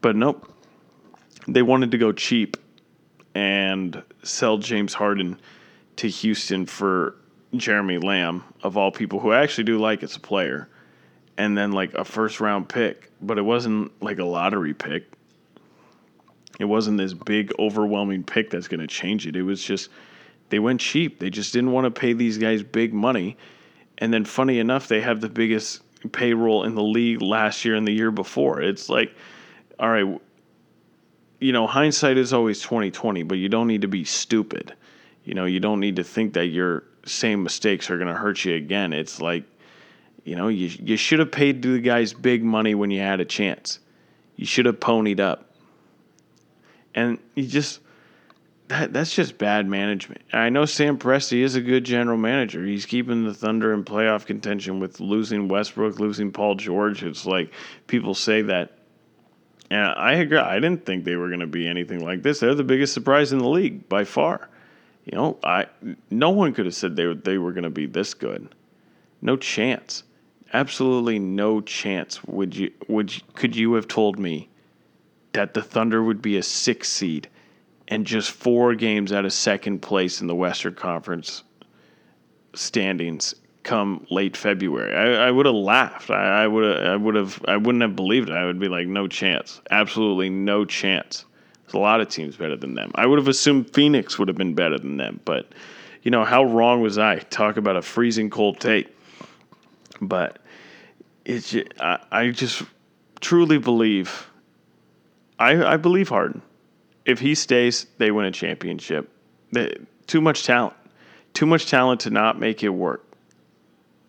[0.00, 0.50] but nope.
[1.46, 2.56] They wanted to go cheap
[3.34, 5.38] and sell James Harden
[5.96, 7.16] to Houston for
[7.54, 10.70] Jeremy Lamb, of all people, who I actually do like as a player,
[11.36, 15.12] and then like a first round pick, but it wasn't like a lottery pick.
[16.58, 19.36] It wasn't this big, overwhelming pick that's going to change it.
[19.36, 19.90] It was just
[20.48, 21.18] they went cheap.
[21.18, 23.36] They just didn't want to pay these guys big money.
[23.98, 25.82] And then, funny enough, they have the biggest
[26.12, 28.60] payroll in the league last year and the year before.
[28.60, 29.14] It's like,
[29.78, 30.20] all right,
[31.40, 34.74] you know, hindsight is always twenty twenty, but you don't need to be stupid.
[35.24, 38.44] You know, you don't need to think that your same mistakes are going to hurt
[38.44, 38.92] you again.
[38.92, 39.44] It's like,
[40.24, 43.24] you know, you you should have paid the guys big money when you had a
[43.24, 43.78] chance.
[44.36, 45.50] You should have ponied up
[46.94, 47.80] and you just
[48.70, 50.22] that that's just bad management.
[50.32, 52.64] I know Sam Presti is a good general manager.
[52.64, 57.02] He's keeping the Thunder in playoff contention with losing Westbrook, losing Paul George.
[57.02, 57.52] It's like
[57.88, 58.78] people say that.
[59.72, 60.38] And I agree.
[60.38, 62.38] I didn't think they were going to be anything like this.
[62.38, 64.48] They're the biggest surprise in the league by far.
[65.04, 65.66] You know, I
[66.10, 68.54] no one could have said they they were going to be this good.
[69.20, 70.04] No chance.
[70.52, 72.22] Absolutely no chance.
[72.24, 74.48] Would you would you, could you have told me
[75.32, 77.28] that the Thunder would be a six seed
[77.90, 81.42] and just four games out of second place in the Western Conference
[82.54, 83.34] standings
[83.64, 84.94] come late February.
[84.94, 86.10] I, I would have laughed.
[86.10, 88.34] I, I would I would have I wouldn't have believed it.
[88.34, 89.60] I would be like, no chance.
[89.70, 91.24] Absolutely no chance.
[91.64, 92.92] There's a lot of teams better than them.
[92.94, 95.52] I would have assumed Phoenix would have been better than them, but
[96.02, 97.18] you know, how wrong was I?
[97.18, 98.88] Talk about a freezing cold take.
[100.00, 100.38] But
[101.24, 102.62] it's I, I just
[103.20, 104.28] truly believe
[105.38, 106.42] I, I believe Harden.
[107.10, 109.10] If he stays, they win a championship.
[109.50, 109.74] They,
[110.06, 110.76] too much talent.
[111.34, 113.04] Too much talent to not make it work.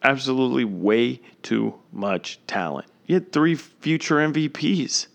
[0.04, 2.86] Absolutely way too much talent.
[3.08, 5.08] You had three future MVPs.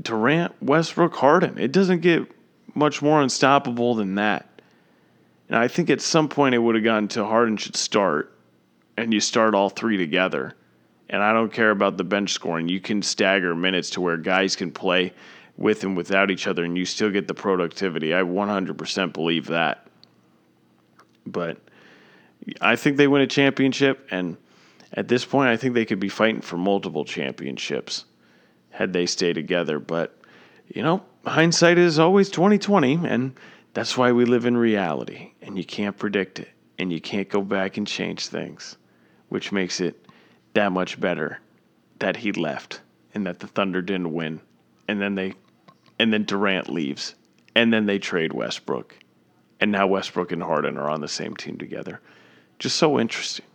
[0.00, 1.58] Durant, Westbrook, Harden.
[1.58, 2.30] It doesn't get
[2.74, 4.60] much more unstoppable than that.
[5.48, 8.30] And I think at some point it would have gotten to Harden should start,
[8.98, 10.54] and you start all three together
[11.08, 12.68] and I don't care about the bench scoring.
[12.68, 15.12] You can stagger minutes to where guys can play
[15.56, 18.14] with and without each other, and you still get the productivity.
[18.14, 19.86] I 100% believe that.
[21.26, 21.58] But
[22.60, 24.36] I think they win a championship, and
[24.92, 28.04] at this point, I think they could be fighting for multiple championships
[28.70, 29.78] had they stay together.
[29.78, 30.18] But
[30.68, 33.38] you know, hindsight is always 2020, and
[33.72, 36.48] that's why we live in reality, and you can't predict it,
[36.78, 38.76] and you can't go back and change things,
[39.28, 40.06] which makes it
[40.54, 41.40] that much better
[41.98, 42.80] that he left
[43.14, 44.40] and that the Thunder didn't win.
[44.88, 45.34] And then they
[45.98, 47.14] and then Durant leaves.
[47.54, 48.96] And then they trade Westbrook.
[49.60, 52.00] And now Westbrook and Harden are on the same team together.
[52.58, 53.46] Just so interesting.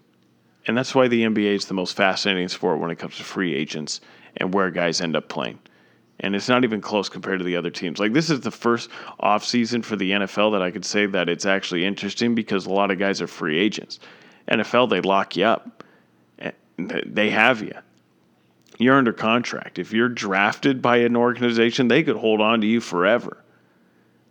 [0.67, 3.53] And that's why the NBA is the most fascinating sport when it comes to free
[3.53, 4.01] agents
[4.37, 5.59] and where guys end up playing.
[6.19, 7.99] And it's not even close compared to the other teams.
[7.99, 8.89] Like this is the first
[9.21, 12.91] offseason for the NFL that I could say that it's actually interesting because a lot
[12.91, 13.99] of guys are free agents.
[14.47, 15.83] NFL they lock you up
[16.77, 17.73] they have you.
[18.81, 19.77] You're under contract.
[19.77, 23.37] If you're drafted by an organization, they could hold on to you forever.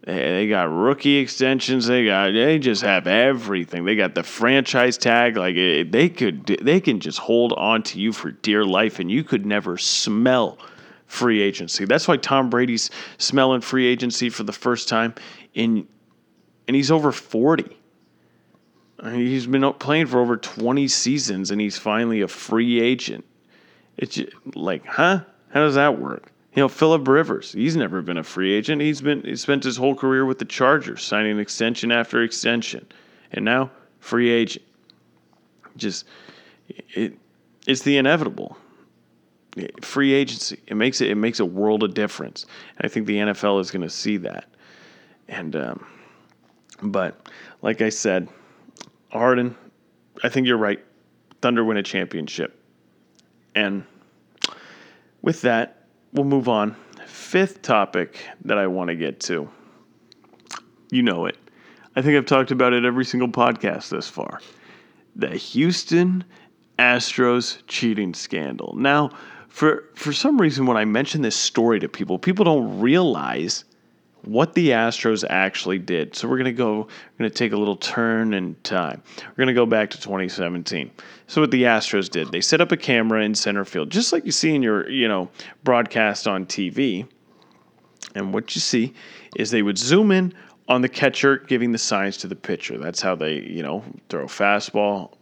[0.02, 1.86] They got rookie extensions.
[1.86, 3.84] They got they just have everything.
[3.84, 5.36] They got the franchise tag.
[5.36, 9.22] Like they could they can just hold on to you for dear life, and you
[9.22, 10.58] could never smell
[11.06, 11.84] free agency.
[11.84, 15.14] That's why Tom Brady's smelling free agency for the first time
[15.54, 15.86] in,
[16.66, 17.76] and he's over forty.
[19.02, 23.24] He's been playing for over 20 seasons and he's finally a free agent.
[23.96, 24.18] It's
[24.54, 25.20] like, huh?
[25.50, 26.32] How does that work?
[26.54, 28.82] You know, Philip Rivers, he's never been a free agent.
[28.82, 32.86] He's been he spent his whole career with the Chargers, signing extension after extension.
[33.32, 33.70] And now,
[34.00, 34.64] free agent.
[35.76, 36.06] Just
[36.94, 37.14] it
[37.66, 38.56] it's the inevitable.
[39.82, 40.60] Free agency.
[40.66, 42.46] It makes it it makes a world of difference.
[42.76, 44.46] And I think the NFL is going to see that.
[45.28, 45.86] And um,
[46.82, 47.28] but
[47.62, 48.28] like I said,
[49.10, 49.56] Harden,
[50.24, 50.80] I think you're right.
[51.42, 52.59] Thunder win a championship.
[53.54, 53.84] And
[55.22, 56.76] with that, we'll move on.
[57.06, 59.48] Fifth topic that I want to get to.
[60.90, 61.36] You know it.
[61.96, 64.40] I think I've talked about it every single podcast thus far.
[65.16, 66.24] The Houston
[66.78, 68.74] Astros cheating scandal.
[68.76, 69.10] Now,
[69.48, 73.64] for for some reason when I mention this story to people, people don't realize
[74.30, 76.14] what the Astros actually did.
[76.14, 79.02] So we're going to go we're going to take a little turn in time.
[79.26, 80.88] We're going to go back to 2017.
[81.26, 84.24] So what the Astros did, they set up a camera in center field, just like
[84.24, 85.28] you see in your, you know,
[85.64, 87.08] broadcast on TV.
[88.14, 88.94] And what you see
[89.34, 90.32] is they would zoom in
[90.68, 92.78] on the catcher giving the signs to the pitcher.
[92.78, 95.12] That's how they, you know, throw fastball,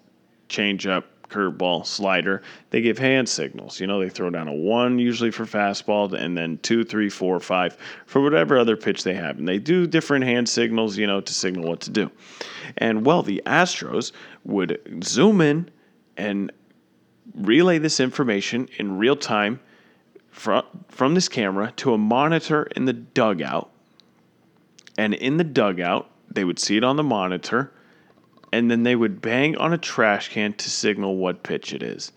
[0.51, 2.43] changeup, curveball, slider.
[2.71, 3.81] They give hand signals.
[3.81, 7.39] You know, they throw down a one usually for fastball, and then two, three, four,
[7.41, 7.77] five
[8.07, 9.39] for whatever other pitch they have.
[9.39, 12.11] And they do different hand signals, you know, to signal what to do.
[12.77, 14.13] And well, the Astros
[14.45, 15.71] would zoom in
[16.17, 16.51] and
[17.35, 19.61] relay this information in real time
[20.31, 23.71] from, from this camera to a monitor in the dugout.
[24.97, 27.73] And in the dugout, they would see it on the monitor
[28.53, 32.13] and then they would bang on a trash can to signal what pitch it is.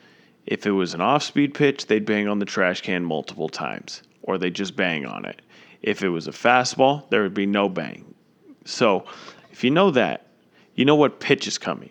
[0.46, 4.02] If it was an off speed pitch, they'd bang on the trash can multiple times,
[4.24, 5.42] or they'd just bang on it.
[5.82, 8.14] If it was a fastball, there would be no bang.
[8.66, 9.06] So,
[9.52, 10.28] if you know that,
[10.76, 11.90] you know what pitch is coming.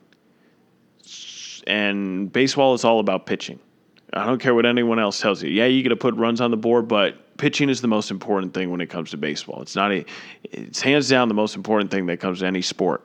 [1.66, 3.58] And baseball is all about pitching.
[4.12, 5.50] I don't care what anyone else tells you.
[5.50, 8.54] Yeah, you got to put runs on the board, but pitching is the most important
[8.54, 9.62] thing when it comes to baseball.
[9.62, 10.04] It's not a,
[10.44, 13.04] it's hands down the most important thing that comes to any sport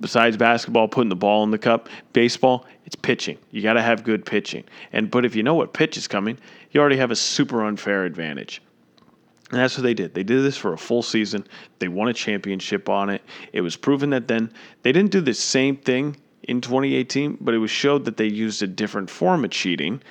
[0.00, 3.38] besides basketball, putting the ball in the cup, baseball, it's pitching.
[3.50, 4.64] You got to have good pitching.
[4.92, 6.38] And but if you know what pitch is coming,
[6.70, 8.60] you already have a super unfair advantage.
[9.50, 10.14] And that's what they did.
[10.14, 11.46] They did this for a full season.
[11.78, 13.22] They won a championship on it.
[13.52, 14.50] It was proven that then
[14.82, 18.62] they didn't do the same thing in 2018, but it was showed that they used
[18.62, 20.02] a different form of cheating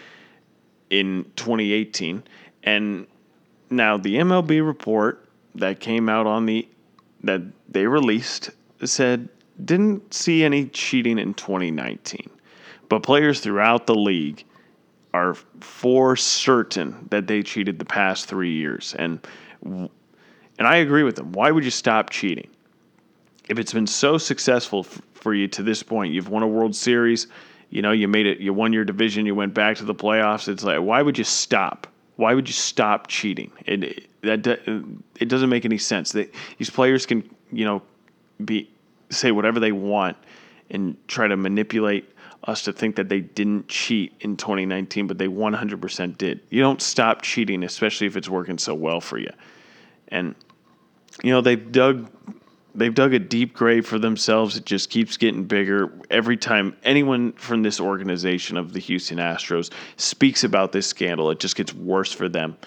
[0.89, 2.23] in 2018.
[2.63, 3.07] And
[3.69, 6.67] now the MLB report that came out on the
[7.23, 8.51] that they released
[8.83, 9.29] said
[9.65, 12.29] didn't see any cheating in 2019,
[12.89, 14.43] but players throughout the league
[15.13, 19.19] are for certain that they cheated the past three years, and
[19.63, 21.31] and I agree with them.
[21.31, 22.49] Why would you stop cheating?
[23.49, 26.75] If it's been so successful f- for you to this point, you've won a World
[26.75, 27.27] Series,
[27.69, 30.47] you know, you made it, you won your division, you went back to the playoffs.
[30.47, 31.87] It's like, why would you stop?
[32.15, 33.51] Why would you stop cheating?
[33.65, 34.79] It, it that uh,
[35.19, 36.11] it doesn't make any sense.
[36.11, 37.81] That these players can, you know,
[38.45, 38.69] be
[39.13, 40.17] say whatever they want
[40.69, 42.09] and try to manipulate
[42.45, 46.41] us to think that they didn't cheat in 2019, but they 100% did.
[46.49, 49.31] You don't stop cheating, especially if it's working so well for you.
[50.09, 50.35] And
[51.21, 52.09] you know they've dug
[52.75, 54.57] they've dug a deep grave for themselves.
[54.57, 59.71] It just keeps getting bigger every time anyone from this organization of the Houston Astros
[59.97, 61.29] speaks about this scandal.
[61.29, 62.57] It just gets worse for them.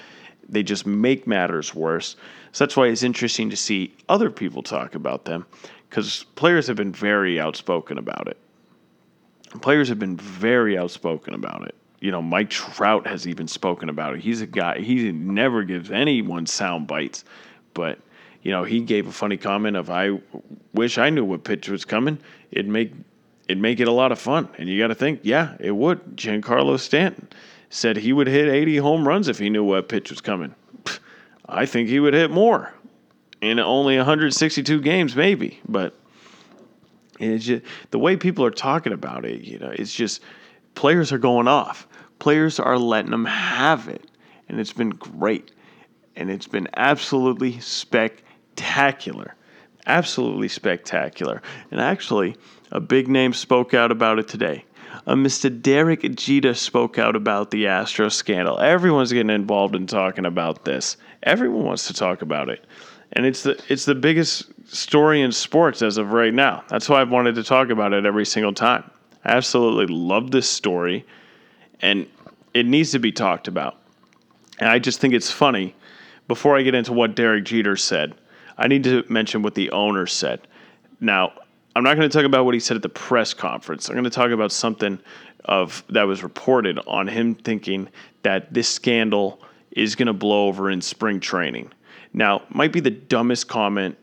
[0.49, 2.14] They just make matters worse.
[2.53, 5.44] So that's why it's interesting to see other people talk about them
[5.97, 8.36] because players have been very outspoken about it.
[9.62, 11.74] Players have been very outspoken about it.
[12.01, 14.20] You know, Mike Trout has even spoken about it.
[14.20, 17.24] He's a guy, he never gives anyone sound bites,
[17.72, 17.99] but,
[18.42, 20.20] you know, he gave a funny comment of, I
[20.74, 22.18] wish I knew what pitch was coming.
[22.51, 22.92] It'd make,
[23.49, 24.51] it'd make it a lot of fun.
[24.59, 26.14] And you got to think, yeah, it would.
[26.14, 27.26] Giancarlo Stanton
[27.70, 30.55] said he would hit 80 home runs if he knew what pitch was coming.
[31.49, 32.74] I think he would hit more
[33.41, 35.61] in only 162 games, maybe.
[35.68, 35.95] But
[37.18, 39.43] it's just the way people are talking about it.
[39.43, 40.22] You know, it's just
[40.74, 41.87] players are going off.
[42.18, 44.11] Players are letting them have it,
[44.49, 45.51] and it's been great,
[46.14, 49.34] and it's been absolutely spectacular,
[49.87, 51.43] absolutely spectacular.
[51.70, 52.37] And actually,
[52.72, 54.64] a big name spoke out about it today.
[55.07, 55.62] Uh, Mr.
[55.62, 58.59] Derek Jeter spoke out about the Astro scandal.
[58.59, 60.97] Everyone's getting involved in talking about this.
[61.22, 62.64] Everyone wants to talk about it
[63.12, 66.64] and it's the it's the biggest story in sports as of right now.
[66.68, 68.90] That's why I've wanted to talk about it every single time.
[69.24, 71.04] I absolutely love this story,
[71.80, 72.07] and
[72.54, 73.78] it needs to be talked about.
[74.59, 75.74] And I just think it's funny.
[76.28, 78.14] Before I get into what Derek Jeter said,
[78.59, 80.46] I need to mention what the owner said.
[81.00, 81.32] Now,
[81.76, 83.88] I'm not going to talk about what he said at the press conference.
[83.88, 84.98] I'm going to talk about something
[85.44, 87.88] of that was reported on him thinking
[88.22, 89.40] that this scandal
[89.70, 91.70] is going to blow over in spring training.
[92.16, 93.96] Now, might be the dumbest comment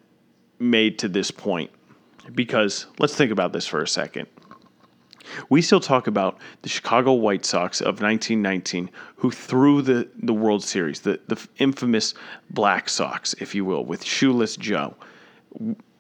[0.60, 1.72] made to this point
[2.34, 4.28] because let's think about this for a second.
[5.50, 10.64] We still talk about the Chicago White Sox of 1919 who threw the, the World
[10.64, 12.14] Series, the, the infamous
[12.52, 14.96] Black Sox, if you will, with Shoeless Joe.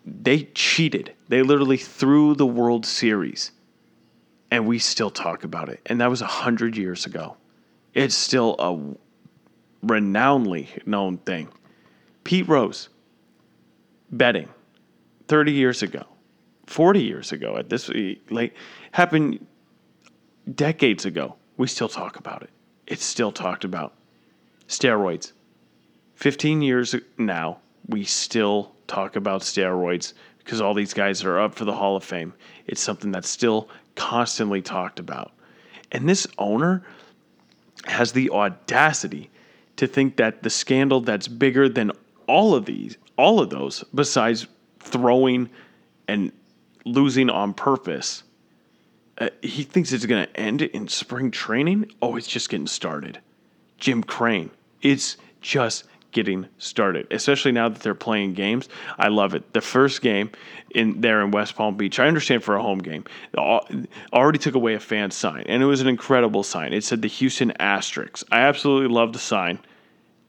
[0.05, 1.14] They cheated.
[1.30, 3.51] They literally threw the World Series.
[4.51, 5.82] And we still talk about it.
[5.88, 7.38] And that was 100 years ago.
[7.95, 11.49] It's still a renownedly known thing.
[12.24, 12.90] Pete Rose,
[14.12, 14.50] betting
[15.28, 16.06] 30 years ago,
[16.68, 18.54] 40 years ago at this eh, late
[18.92, 19.46] happened
[20.56, 21.36] decades ago.
[21.58, 22.50] We still talk about it.
[22.88, 23.94] It's still talked about.
[24.68, 25.34] Steroids.
[26.16, 31.66] 15 years now, we still talk about steroids because all these guys are up for
[31.66, 32.34] the Hall of Fame.
[32.68, 35.32] It's something that's still constantly talked about.
[35.92, 36.84] And this owner
[37.86, 39.30] has the audacity
[39.78, 41.92] to think that the scandal that's bigger than
[42.28, 44.48] all of these, all of those, besides
[44.80, 45.50] throwing
[46.08, 46.32] and
[46.86, 48.24] losing on purpose,
[49.18, 51.92] uh, he thinks it's going to end in spring training.
[52.02, 53.20] Oh, it's just getting started.
[53.78, 54.50] Jim Crane,
[54.82, 58.70] it's just getting started, especially now that they're playing games.
[58.98, 59.52] I love it.
[59.54, 60.32] The first game
[60.70, 63.04] in there in West Palm Beach, I understand for a home game,
[64.14, 66.72] already took away a fan sign, and it was an incredible sign.
[66.72, 68.24] It said the Houston Asterix.
[68.32, 69.60] I absolutely love the sign,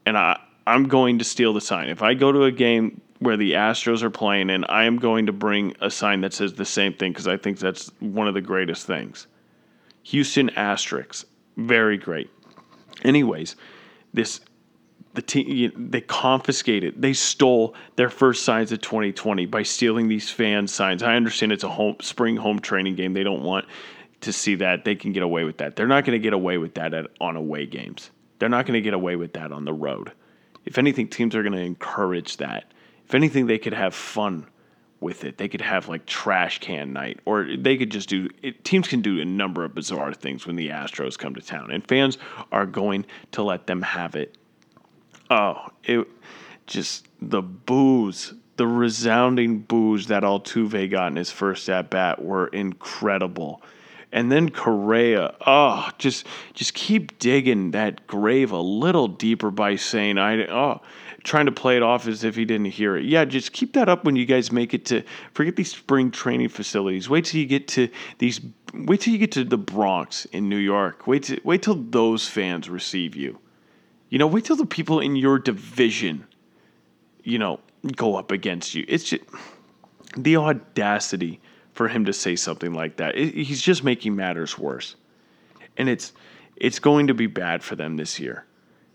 [0.05, 1.89] and I I'm going to steal the sign.
[1.89, 5.27] If I go to a game where the Astros are playing, and I am going
[5.27, 8.35] to bring a sign that says the same thing because I think that's one of
[8.35, 9.27] the greatest things.
[10.05, 11.25] Houston Asterix,
[11.57, 12.31] very great.
[13.03, 13.57] Anyways,
[14.12, 14.41] this
[15.15, 20.67] the team they confiscated they stole their first signs of 2020 by stealing these fan
[20.67, 23.65] signs i understand it's a home spring home training game they don't want
[24.21, 26.59] to see that they can get away with that they're not going to get away
[26.59, 28.11] with that at, on away games
[28.41, 30.11] they're not going to get away with that on the road
[30.65, 32.73] if anything teams are going to encourage that.
[33.07, 34.47] If anything they could have fun
[35.05, 35.37] with it.
[35.37, 39.03] They could have like trash can night or they could just do it, teams can
[39.03, 42.19] do a number of bizarre things when the astros come to town and fans
[42.51, 44.37] are going to let them have it.
[45.31, 46.09] Oh, it
[46.67, 52.47] just the boos, the resounding boos that Altuve got in his first at bat were
[52.49, 53.62] incredible.
[54.15, 60.19] And then Correa, oh, just just keep digging that grave a little deeper by saying
[60.19, 60.81] I oh
[61.25, 63.07] trying to play it off as if he didn't hear it.
[63.07, 65.03] Yeah, just keep that up when you guys make it to
[65.33, 67.11] forget these spring training facilities.
[67.11, 67.89] Wait till you get to
[68.19, 68.41] these
[68.73, 71.09] wait till you get to the Bronx in New York.
[71.09, 73.41] Wait till, wait till those fans receive you.
[74.11, 76.25] You know, wait till the people in your division,
[77.25, 77.59] you know,
[77.97, 78.85] go up against you.
[78.87, 79.25] It's just
[80.17, 81.41] the audacity
[81.75, 83.16] for him to say something like that.
[83.16, 84.97] It, he's just making matters worse.
[85.77, 86.12] And it's
[86.57, 88.47] it's going to be bad for them this year.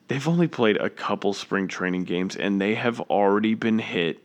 [0.08, 4.24] They've only played a couple spring training games and they have already been hit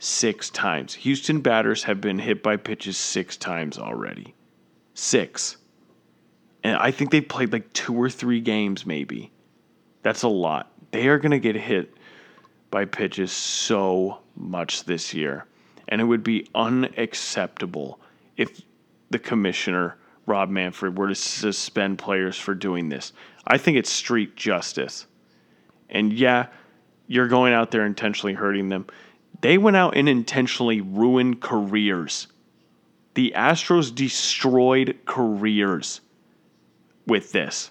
[0.00, 0.94] 6 times.
[0.94, 4.34] Houston batters have been hit by pitches 6 times already.
[4.94, 5.56] 6.
[6.64, 9.30] And I think they've played like 2 or 3 games maybe.
[10.02, 10.72] That's a lot.
[10.90, 11.94] They are going to get hit
[12.70, 15.46] by pitches so much this year.
[15.92, 18.00] And it would be unacceptable
[18.38, 18.62] if
[19.10, 23.12] the commissioner, Rob Manfred, were to suspend players for doing this.
[23.46, 25.06] I think it's street justice.
[25.90, 26.46] And yeah,
[27.08, 28.86] you're going out there intentionally hurting them.
[29.42, 32.28] They went out and intentionally ruined careers.
[33.12, 36.00] The Astros destroyed careers
[37.06, 37.70] with this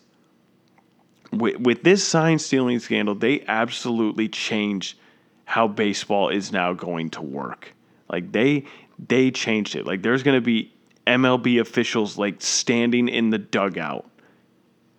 [1.32, 4.98] with, with this sign stealing scandal, they absolutely changed
[5.46, 7.74] how baseball is now going to work.
[8.12, 8.66] Like they
[9.00, 9.86] they changed it.
[9.86, 10.74] Like there's going to be
[11.08, 14.08] MLB officials like standing in the dugout,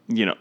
[0.08, 0.34] you know,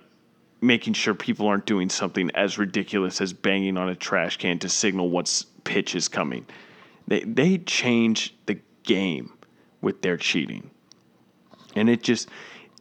[0.61, 4.69] making sure people aren't doing something as ridiculous as banging on a trash can to
[4.69, 6.45] signal what pitch is coming.
[7.07, 9.33] They they change the game
[9.81, 10.71] with their cheating.
[11.75, 12.29] And it just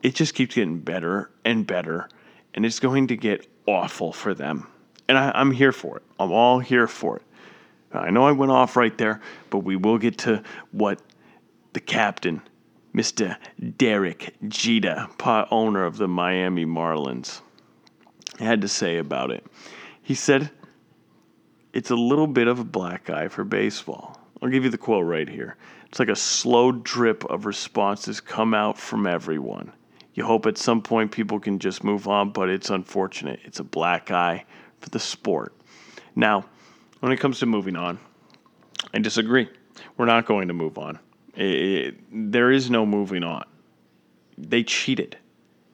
[0.03, 2.09] it just keeps getting better and better
[2.55, 4.67] and it's going to get awful for them.
[5.09, 6.03] And I, I'm here for it.
[6.19, 7.23] I'm all here for it.
[7.93, 9.21] I know I went off right there,
[9.51, 11.01] but we will get to what
[11.73, 12.43] the captain,
[12.95, 13.37] Mr.
[13.77, 17.41] Derek Jeter, pot owner of the Miami Marlins,
[18.39, 19.45] had to say about it.
[20.03, 20.51] He said,
[21.73, 24.21] It's a little bit of a black eye for baseball.
[24.43, 25.57] I'll give you the quote right here.
[25.87, 29.73] It's like a slow drip of responses come out from everyone.
[30.15, 33.41] You hope at some point people can just move on, but it's unfortunate.
[33.45, 34.45] It's a black eye
[34.81, 35.55] for the sport.
[36.17, 36.47] Now,
[37.01, 37.99] when it comes to moving on,
[38.95, 39.49] I disagree.
[39.97, 40.99] We're not going to move on.
[41.35, 43.45] It, it, there is no moving on.
[44.39, 45.17] They cheated.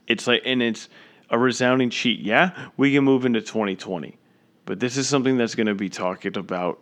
[0.06, 0.88] It's like, and it's
[1.30, 2.20] a resounding cheat.
[2.20, 4.16] Yeah, we can move into 2020,
[4.64, 6.78] but this is something that's going to be talked about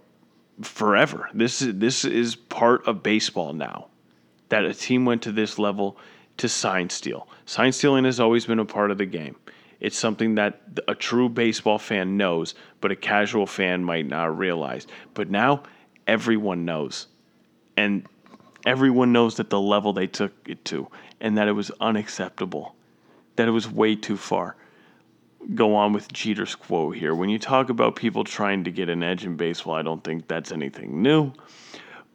[0.63, 1.29] forever.
[1.35, 3.89] This is this is part of baseball now.
[4.51, 5.97] That a team went to this level
[6.37, 7.29] to sign steal.
[7.47, 9.37] Sign stealing has always been a part of the game.
[9.85, 14.87] It's something that a true baseball fan knows, but a casual fan might not realize.
[15.13, 15.65] But now
[16.07, 17.07] everyone knows.
[17.77, 18.07] And
[18.65, 20.89] everyone knows that the level they took it to
[21.21, 22.75] and that it was unacceptable,
[23.37, 24.57] that it was way too far.
[25.55, 27.15] go on with Jeter's quote here.
[27.15, 30.27] When you talk about people trying to get an edge in baseball, I don't think
[30.29, 31.33] that's anything new.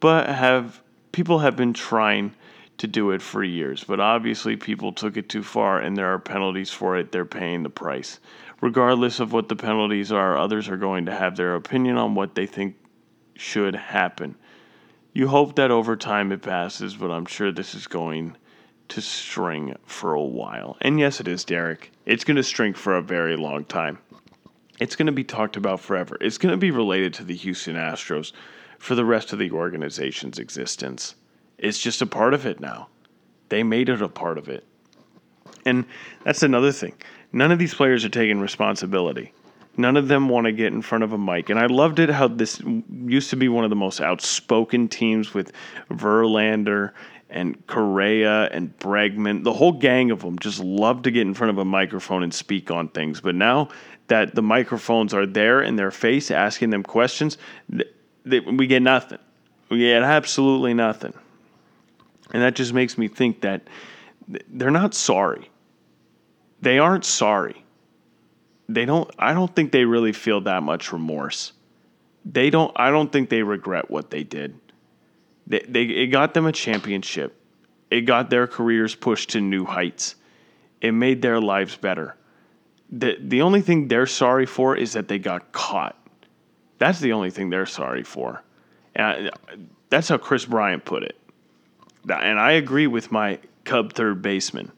[0.00, 0.80] But have
[1.12, 2.34] people have been trying
[2.80, 6.18] to do it for years, but obviously people took it too far and there are
[6.18, 7.12] penalties for it.
[7.12, 8.20] They're paying the price.
[8.62, 12.34] Regardless of what the penalties are, others are going to have their opinion on what
[12.34, 12.76] they think
[13.36, 14.34] should happen.
[15.12, 18.38] You hope that over time it passes, but I'm sure this is going
[18.88, 20.78] to string for a while.
[20.80, 21.92] And yes, it is, Derek.
[22.06, 23.98] It's going to string for a very long time.
[24.80, 26.16] It's going to be talked about forever.
[26.18, 28.32] It's going to be related to the Houston Astros
[28.78, 31.14] for the rest of the organization's existence.
[31.60, 32.88] It's just a part of it now.
[33.50, 34.64] They made it a part of it.
[35.64, 35.84] And
[36.24, 36.94] that's another thing.
[37.32, 39.32] None of these players are taking responsibility.
[39.76, 41.50] None of them want to get in front of a mic.
[41.50, 42.60] And I loved it how this
[43.04, 45.52] used to be one of the most outspoken teams with
[45.90, 46.92] Verlander
[47.28, 49.44] and Correa and Bregman.
[49.44, 52.34] The whole gang of them just love to get in front of a microphone and
[52.34, 53.20] speak on things.
[53.20, 53.68] But now
[54.08, 57.38] that the microphones are there in their face asking them questions,
[58.24, 59.18] we get nothing.
[59.68, 61.14] We get absolutely nothing.
[62.32, 63.62] And that just makes me think that
[64.48, 65.50] they're not sorry.
[66.60, 67.64] They aren't sorry.
[68.68, 71.52] They don't I don't think they really feel that much remorse.
[72.24, 74.58] They don't I don't think they regret what they did.
[75.46, 77.36] They, they it got them a championship.
[77.90, 80.14] It got their careers pushed to new heights.
[80.80, 82.16] It made their lives better.
[82.90, 85.96] The the only thing they're sorry for is that they got caught.
[86.78, 88.42] That's the only thing they're sorry for.
[88.94, 89.30] And I,
[89.88, 91.19] that's how Kris Bryant put it.
[92.08, 94.72] And I agree with my Cub third baseman.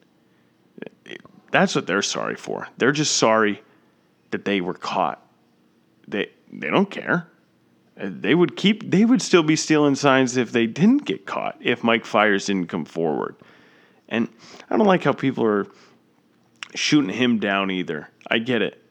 [1.50, 2.68] That's what they're sorry for.
[2.78, 3.62] They're just sorry
[4.30, 5.24] that they were caught.
[6.08, 7.28] They they don't care.
[8.00, 11.56] Uh, they would keep they would still be stealing signs if they didn't get caught,
[11.60, 13.36] if Mike Fiers didn't come forward.
[14.08, 14.28] And
[14.68, 15.66] I don't like how people are
[16.74, 18.08] shooting him down either.
[18.28, 18.82] I get it.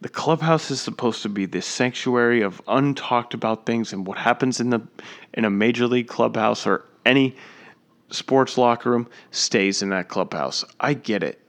[0.00, 4.60] The clubhouse is supposed to be this sanctuary of untalked about things and what happens
[4.60, 4.82] in the
[5.32, 7.36] in a major league clubhouse or any
[8.10, 10.64] sports locker room stays in that clubhouse.
[10.80, 11.40] I get it.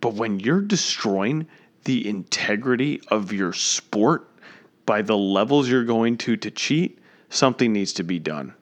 [0.00, 1.46] But when you're destroying
[1.84, 4.28] the integrity of your sport
[4.86, 8.54] by the levels you're going to to cheat, something needs to be done.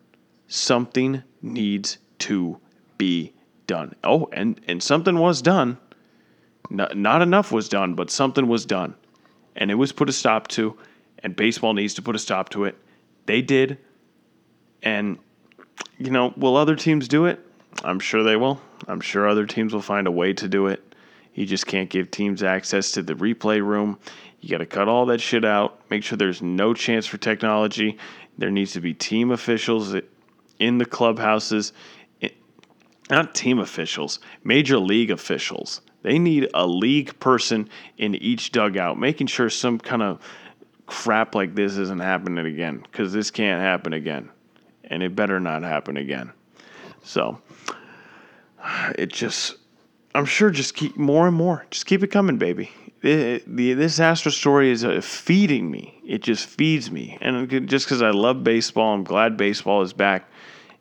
[0.48, 2.58] Something needs to
[2.96, 3.32] be
[3.66, 3.94] done.
[4.02, 5.78] Oh, and and something was done.
[6.70, 8.94] Not, not enough was done, but something was done.
[9.56, 10.76] And it was put a stop to,
[11.20, 12.76] and baseball needs to put a stop to it.
[13.26, 13.78] They did.
[14.82, 15.18] And
[15.98, 17.44] you know, will other teams do it?
[17.84, 18.60] I'm sure they will.
[18.86, 20.82] I'm sure other teams will find a way to do it.
[21.34, 23.98] You just can't give teams access to the replay room.
[24.40, 25.80] You got to cut all that shit out.
[25.90, 27.98] Make sure there's no chance for technology.
[28.38, 29.94] There needs to be team officials
[30.58, 31.72] in the clubhouses.
[33.10, 35.80] Not team officials, major league officials.
[36.02, 40.20] They need a league person in each dugout, making sure some kind of
[40.86, 44.30] crap like this isn't happening again, because this can't happen again
[44.88, 46.32] and it better not happen again.
[47.02, 47.40] So
[48.96, 49.56] it just,
[50.14, 51.64] I'm sure, just keep more and more.
[51.70, 52.70] Just keep it coming, baby.
[53.02, 56.00] It, the, this Astro story is uh, feeding me.
[56.04, 60.28] It just feeds me, and just because I love baseball, I'm glad baseball is back,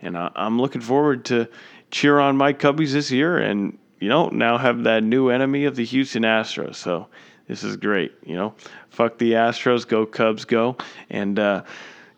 [0.01, 1.47] and I, I'm looking forward to
[1.91, 5.75] cheer on my Cubbies this year, and you know now have that new enemy of
[5.75, 6.75] the Houston Astros.
[6.75, 7.07] So
[7.47, 8.13] this is great.
[8.25, 8.55] You know,
[8.89, 10.75] fuck the Astros, go Cubs, go,
[11.11, 11.63] and uh,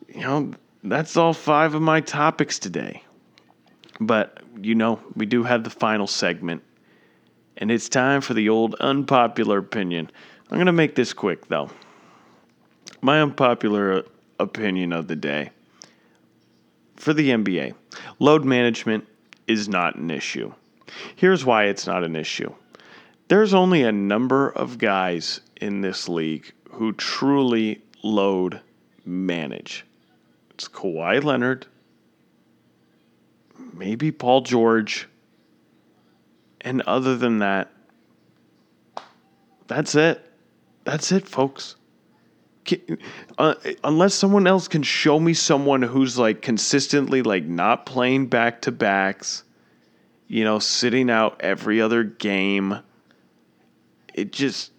[0.07, 0.51] you know
[0.83, 3.03] that's all five of my topics today.
[3.99, 6.63] But, you know, we do have the final segment.
[7.57, 10.09] And it's time for the old unpopular opinion.
[10.49, 11.69] I'm going to make this quick, though.
[13.01, 14.01] My unpopular uh,
[14.39, 15.51] opinion of the day
[16.95, 17.73] for the NBA
[18.19, 19.05] load management
[19.47, 20.53] is not an issue.
[21.15, 22.53] Here's why it's not an issue
[23.29, 28.59] there's only a number of guys in this league who truly load
[29.05, 29.85] manage.
[30.59, 31.67] It's Kawhi Leonard,
[33.73, 35.07] maybe Paul George,
[36.59, 37.71] and other than that,
[39.67, 40.21] that's it.
[40.83, 41.77] That's it, folks.
[43.37, 43.53] Uh,
[43.85, 48.73] unless someone else can show me someone who's like consistently like not playing back to
[48.73, 49.45] backs,
[50.27, 52.79] you know, sitting out every other game.
[54.13, 54.73] It just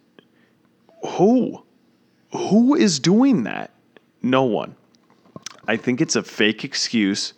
[1.07, 1.65] who
[2.32, 3.70] who is doing that?
[4.20, 4.77] No one.
[5.66, 7.35] I think it's a fake excuse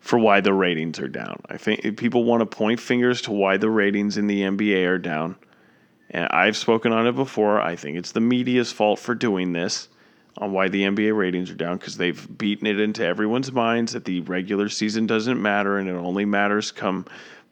[0.00, 1.40] for why the ratings are down.
[1.48, 4.98] I think people want to point fingers to why the ratings in the NBA are
[4.98, 5.36] down.
[6.10, 7.60] And I've spoken on it before.
[7.60, 9.88] I think it's the media's fault for doing this
[10.38, 14.04] on why the NBA ratings are down because they've beaten it into everyone's minds that
[14.04, 17.06] the regular season doesn't matter and it only matters come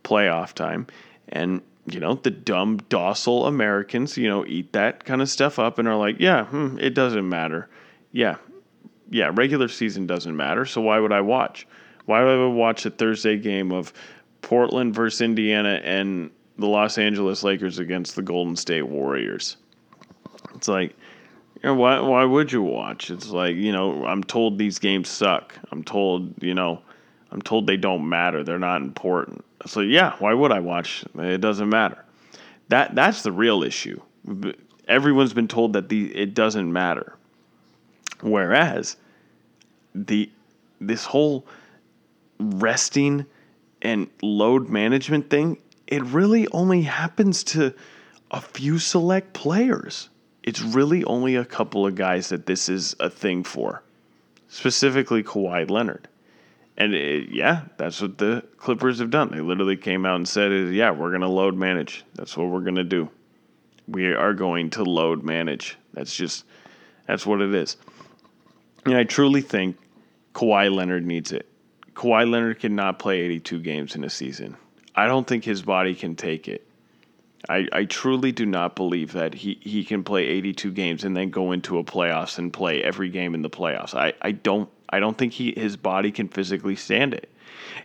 [0.04, 0.86] playoff time.
[1.28, 5.78] And you know, the dumb, docile Americans, you know, eat that kind of stuff up
[5.78, 7.68] and are like, yeah, hmm, it doesn't matter.
[8.12, 8.36] Yeah,
[9.10, 10.64] yeah, regular season doesn't matter.
[10.64, 11.66] So why would I watch?
[12.06, 13.92] Why would I watch a Thursday game of
[14.42, 19.56] Portland versus Indiana and the Los Angeles Lakers against the Golden State Warriors?
[20.54, 20.90] It's like,
[21.56, 23.10] you know, why why would you watch?
[23.10, 25.54] It's like, you know, I'm told these games suck.
[25.72, 26.82] I'm told, you know,
[27.30, 28.44] I'm told they don't matter.
[28.44, 29.44] They're not important.
[29.66, 31.04] So yeah, why would I watch?
[31.18, 32.04] It doesn't matter.
[32.68, 34.00] That that's the real issue.
[34.86, 37.16] Everyone's been told that the it doesn't matter.
[38.24, 38.96] Whereas
[39.94, 40.30] the
[40.80, 41.46] this whole
[42.40, 43.26] resting
[43.82, 47.74] and load management thing, it really only happens to
[48.30, 50.08] a few select players.
[50.42, 53.82] It's really only a couple of guys that this is a thing for,
[54.48, 56.08] specifically Kawhi Leonard.
[56.78, 59.32] And it, yeah, that's what the Clippers have done.
[59.32, 62.04] They literally came out and said, "Yeah, we're going to load manage.
[62.14, 63.10] That's what we're going to do.
[63.86, 65.76] We are going to load manage.
[65.92, 66.46] That's just
[67.06, 67.76] that's what it is."
[68.86, 69.76] And I truly think
[70.34, 71.48] Kawhi Leonard needs it.
[71.94, 74.56] Kawhi Leonard cannot play 82 games in a season.
[74.94, 76.66] I don't think his body can take it.
[77.48, 81.30] I, I truly do not believe that he, he can play 82 games and then
[81.30, 83.94] go into a playoffs and play every game in the playoffs.
[83.94, 87.28] I, I don't I don't think he his body can physically stand it.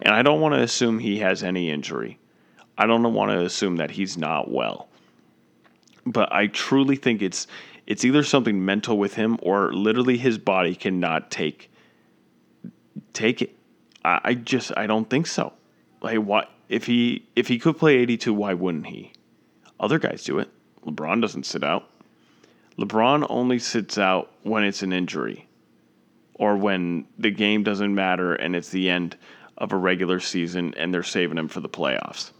[0.02, 2.20] And I don't want to assume he has any injury.
[2.78, 4.88] I don't want to assume that he's not well.
[6.06, 7.48] But I truly think it's
[7.90, 11.70] it's either something mental with him or literally his body cannot take
[13.12, 13.58] take it.
[14.06, 15.52] I, I just I don't think so.
[16.02, 19.12] Like what if he if he could play 82, why wouldn't he?
[19.80, 20.50] Other guys do it.
[20.86, 21.90] LeBron doesn't sit out.
[22.78, 25.48] LeBron only sits out when it's an injury
[26.36, 29.18] or when the game doesn't matter and it's the end
[29.58, 32.32] of a regular season and they're saving him for the playoffs.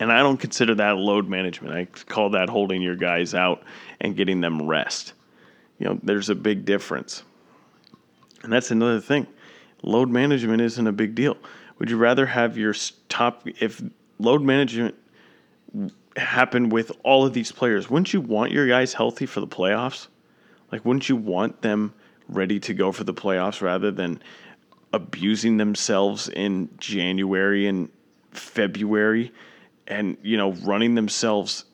[0.00, 1.74] And I don't consider that load management.
[1.74, 3.62] I call that holding your guys out
[4.00, 5.12] and getting them rest.
[5.78, 7.22] You know, there's a big difference.
[8.42, 9.26] And that's another thing.
[9.82, 11.36] Load management isn't a big deal.
[11.78, 12.74] Would you rather have your
[13.08, 13.82] top if
[14.18, 14.94] load management
[16.16, 20.08] happened with all of these players, wouldn't you want your guys healthy for the playoffs?
[20.72, 21.94] Like wouldn't you want them
[22.28, 24.20] ready to go for the playoffs rather than
[24.92, 27.88] abusing themselves in January and
[28.32, 29.32] February
[29.86, 31.64] and you know running themselves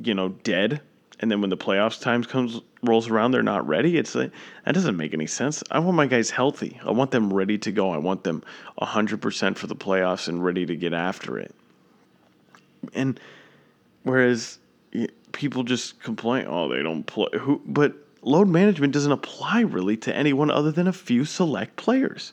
[0.00, 0.80] you know dead
[1.20, 4.30] and then when the playoffs times comes rolls around they're not ready it's like
[4.64, 5.62] that doesn't make any sense.
[5.70, 6.78] I want my guys healthy.
[6.84, 7.90] I want them ready to go.
[7.90, 8.42] I want them
[8.80, 11.54] 100% for the playoffs and ready to get after it.
[12.94, 13.18] And
[14.02, 14.58] whereas
[15.32, 20.14] people just complain oh they don't play who but load management doesn't apply really to
[20.14, 22.32] anyone other than a few select players.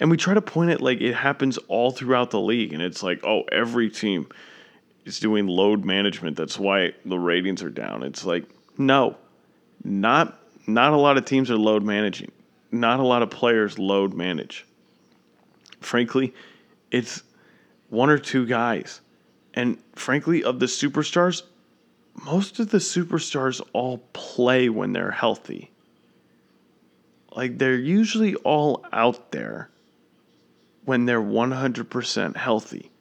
[0.00, 3.02] And we try to point it like it happens all throughout the league and it's
[3.02, 4.28] like oh every team
[5.04, 6.36] is doing load management.
[6.36, 8.02] That's why the ratings are down.
[8.02, 8.44] It's like
[8.78, 9.16] no
[9.84, 12.30] not not a lot of teams are load managing.
[12.70, 14.66] Not a lot of players load manage.
[15.80, 16.34] Frankly
[16.90, 17.22] it's
[17.88, 19.00] one or two guys.
[19.54, 21.42] And frankly of the superstars
[22.24, 25.70] most of the superstars all play when they're healthy.
[27.34, 29.70] Like they're usually all out there
[30.84, 32.91] when they're 100% healthy.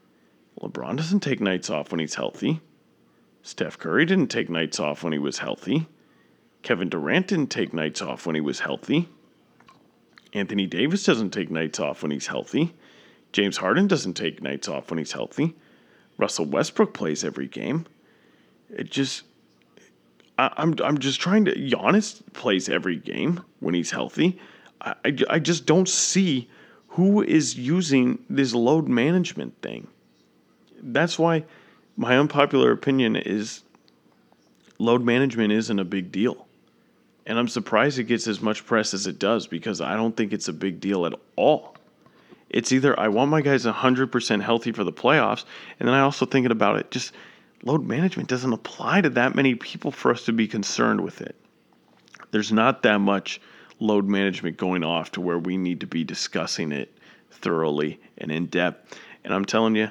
[0.61, 2.61] LeBron doesn't take nights off when he's healthy.
[3.41, 5.87] Steph Curry didn't take nights off when he was healthy.
[6.61, 9.09] Kevin Durant didn't take nights off when he was healthy.
[10.33, 12.75] Anthony Davis doesn't take nights off when he's healthy.
[13.31, 15.55] James Harden doesn't take nights off when he's healthy.
[16.17, 17.87] Russell Westbrook plays every game.
[18.69, 19.23] It just
[20.37, 24.39] I, am I'm, I'm just trying to Giannis plays every game when he's healthy.
[24.79, 26.49] I, I, I just don't see
[26.89, 29.87] who is using this load management thing?
[30.81, 31.45] That's why
[31.95, 33.63] my unpopular opinion is
[34.79, 36.47] load management isn't a big deal.
[37.25, 40.33] And I'm surprised it gets as much press as it does because I don't think
[40.33, 41.75] it's a big deal at all.
[42.49, 45.45] It's either I want my guys 100% healthy for the playoffs,
[45.79, 47.13] and then I also thinking about it, just
[47.63, 51.35] load management doesn't apply to that many people for us to be concerned with it.
[52.31, 53.39] There's not that much
[53.79, 56.97] load management going off to where we need to be discussing it
[57.29, 58.99] thoroughly and in depth.
[59.23, 59.89] And I'm telling you,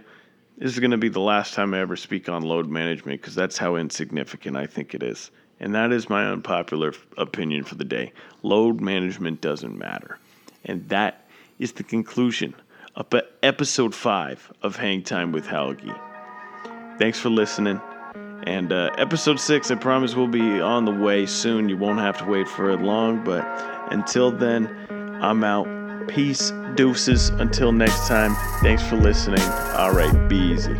[0.61, 3.35] this is going to be the last time I ever speak on load management because
[3.35, 5.31] that's how insignificant I think it is.
[5.59, 8.13] And that is my unpopular opinion for the day.
[8.43, 10.19] Load management doesn't matter.
[10.67, 11.27] And that
[11.59, 12.55] is the conclusion
[12.95, 13.07] of
[13.43, 15.95] episode five of Hang Time with Helgi.
[16.99, 17.81] Thanks for listening.
[18.47, 21.71] And uh, episode six, I promise, will be on the way soon.
[21.71, 23.25] You won't have to wait for it long.
[23.25, 23.47] But
[23.91, 24.69] until then,
[25.23, 25.80] I'm out.
[26.09, 27.29] Peace, deuces.
[27.31, 29.43] Until next time, thanks for listening.
[29.77, 30.77] All right, be easy.